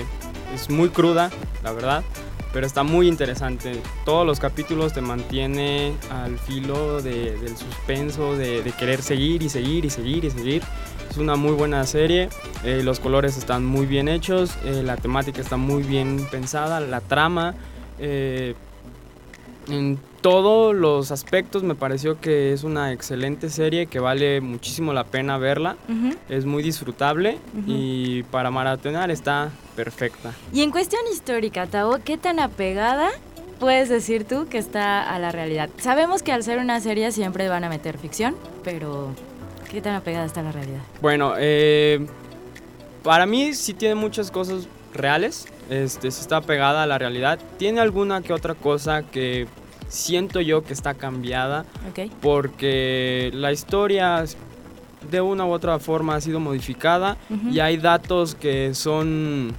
es 0.53 0.69
muy 0.69 0.89
cruda, 0.89 1.31
la 1.63 1.71
verdad, 1.71 2.03
pero 2.51 2.67
está 2.67 2.83
muy 2.83 3.07
interesante. 3.07 3.81
Todos 4.03 4.27
los 4.27 4.41
capítulos 4.41 4.91
te 4.91 4.99
mantiene 4.99 5.95
al 6.09 6.37
filo 6.37 7.01
del 7.01 7.57
suspenso, 7.57 8.35
de, 8.35 8.63
de 8.63 8.71
querer 8.73 9.01
seguir 9.01 9.43
y 9.43 9.49
seguir 9.49 9.85
y 9.85 9.89
seguir 9.89 10.25
y 10.25 10.31
seguir. 10.31 10.63
Es 11.11 11.17
una 11.17 11.35
muy 11.35 11.51
buena 11.51 11.85
serie, 11.85 12.29
eh, 12.63 12.83
los 12.85 13.01
colores 13.01 13.37
están 13.37 13.65
muy 13.65 13.85
bien 13.85 14.07
hechos, 14.07 14.55
eh, 14.63 14.81
la 14.81 14.95
temática 14.95 15.41
está 15.41 15.57
muy 15.57 15.83
bien 15.83 16.25
pensada, 16.31 16.79
la 16.79 17.01
trama, 17.01 17.53
eh, 17.99 18.55
en 19.67 19.99
todos 20.21 20.73
los 20.73 21.11
aspectos 21.11 21.63
me 21.63 21.75
pareció 21.75 22.21
que 22.21 22.53
es 22.53 22.63
una 22.63 22.93
excelente 22.93 23.49
serie 23.49 23.87
que 23.87 23.99
vale 23.99 24.39
muchísimo 24.39 24.93
la 24.93 25.03
pena 25.03 25.37
verla, 25.37 25.75
es 26.29 26.45
muy 26.45 26.63
disfrutable 26.63 27.39
y 27.67 28.23
para 28.23 28.49
maratonar 28.49 29.11
está 29.11 29.49
perfecta. 29.75 30.31
Y 30.53 30.61
en 30.61 30.71
cuestión 30.71 31.01
histórica, 31.11 31.67
Tao, 31.67 31.99
¿qué 32.05 32.17
tan 32.17 32.39
apegada 32.39 33.09
puedes 33.59 33.89
decir 33.89 34.23
tú 34.23 34.47
que 34.49 34.59
está 34.59 35.13
a 35.13 35.19
la 35.19 35.33
realidad? 35.33 35.69
Sabemos 35.77 36.23
que 36.23 36.31
al 36.31 36.43
ser 36.43 36.59
una 36.59 36.79
serie 36.79 37.11
siempre 37.11 37.49
van 37.49 37.65
a 37.65 37.69
meter 37.69 37.97
ficción, 37.97 38.33
pero 38.63 39.13
¿Qué 39.71 39.81
tan 39.81 39.95
apegada 39.95 40.25
está 40.25 40.41
la 40.41 40.51
realidad? 40.51 40.81
Bueno, 41.01 41.33
eh, 41.37 42.05
para 43.03 43.25
mí 43.25 43.53
sí 43.53 43.73
tiene 43.73 43.95
muchas 43.95 44.29
cosas 44.29 44.67
reales. 44.93 45.47
Este, 45.69 46.11
sí 46.11 46.19
está 46.19 46.41
pegada 46.41 46.83
a 46.83 46.87
la 46.87 46.97
realidad. 46.97 47.39
Tiene 47.57 47.79
alguna 47.79 48.21
que 48.21 48.33
otra 48.33 48.53
cosa 48.53 49.03
que 49.03 49.47
siento 49.87 50.41
yo 50.41 50.63
que 50.63 50.73
está 50.73 50.93
cambiada. 50.95 51.65
Porque 52.21 53.31
la 53.33 53.53
historia 53.53 54.25
de 55.09 55.21
una 55.21 55.45
u 55.45 55.51
otra 55.51 55.79
forma 55.79 56.15
ha 56.15 56.21
sido 56.21 56.41
modificada 56.41 57.15
y 57.49 57.59
hay 57.59 57.77
datos 57.77 58.35
que 58.35 58.73
son 58.73 59.53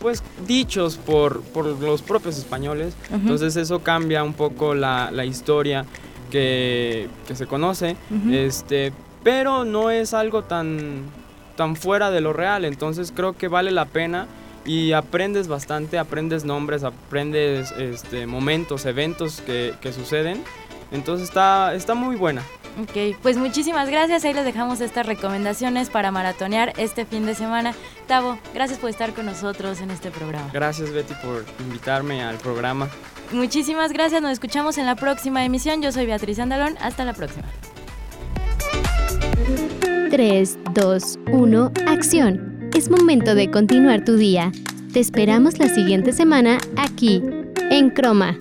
pues 0.00 0.22
dichos 0.48 0.96
por, 0.96 1.42
por 1.42 1.66
los 1.66 2.02
propios 2.02 2.38
españoles. 2.38 2.94
Entonces 3.12 3.54
eso 3.54 3.80
cambia 3.84 4.24
un 4.24 4.34
poco 4.34 4.74
la, 4.74 5.12
la 5.12 5.24
historia 5.24 5.86
que, 6.30 7.08
se 7.32 7.46
conoce, 7.46 7.96
este, 8.30 8.92
pero 9.22 9.64
no 9.64 9.90
es 9.90 10.14
algo 10.14 10.42
tan, 10.42 11.02
tan 11.56 11.76
fuera 11.76 12.10
de 12.10 12.20
lo 12.20 12.32
real, 12.32 12.64
entonces 12.64 13.12
creo 13.14 13.36
que 13.36 13.48
vale 13.48 13.70
la 13.70 13.84
pena 13.84 14.26
y 14.64 14.92
aprendes 14.92 15.48
bastante, 15.48 15.98
aprendes 15.98 16.44
nombres, 16.44 16.84
aprendes 16.84 17.72
este, 17.72 18.26
momentos, 18.26 18.86
eventos 18.86 19.40
que, 19.40 19.74
que 19.80 19.92
suceden, 19.92 20.42
entonces 20.92 21.28
está, 21.28 21.74
está 21.74 21.94
muy 21.94 22.16
buena. 22.16 22.42
Ok, 22.78 23.16
pues 23.22 23.36
muchísimas 23.36 23.88
gracias. 23.88 24.24
Ahí 24.24 24.32
les 24.32 24.44
dejamos 24.44 24.80
estas 24.80 25.06
recomendaciones 25.06 25.90
para 25.90 26.10
maratonear 26.10 26.72
este 26.76 27.04
fin 27.04 27.26
de 27.26 27.34
semana. 27.34 27.74
Tavo, 28.06 28.38
gracias 28.54 28.78
por 28.78 28.90
estar 28.90 29.12
con 29.12 29.26
nosotros 29.26 29.80
en 29.80 29.90
este 29.90 30.10
programa. 30.10 30.50
Gracias 30.52 30.92
Betty 30.92 31.14
por 31.22 31.44
invitarme 31.60 32.22
al 32.22 32.36
programa. 32.36 32.88
Muchísimas 33.32 33.92
gracias, 33.92 34.20
nos 34.20 34.32
escuchamos 34.32 34.76
en 34.78 34.86
la 34.86 34.96
próxima 34.96 35.44
emisión. 35.44 35.82
Yo 35.82 35.92
soy 35.92 36.06
Beatriz 36.06 36.38
Andalón, 36.38 36.74
hasta 36.80 37.04
la 37.04 37.14
próxima. 37.14 37.46
3, 40.10 40.58
2, 40.74 41.18
1, 41.30 41.72
acción. 41.86 42.70
Es 42.76 42.90
momento 42.90 43.34
de 43.34 43.50
continuar 43.50 44.04
tu 44.04 44.16
día. 44.16 44.50
Te 44.92 44.98
esperamos 44.98 45.58
la 45.58 45.68
siguiente 45.68 46.12
semana 46.12 46.58
aquí, 46.76 47.22
en 47.70 47.90
Croma. 47.90 48.36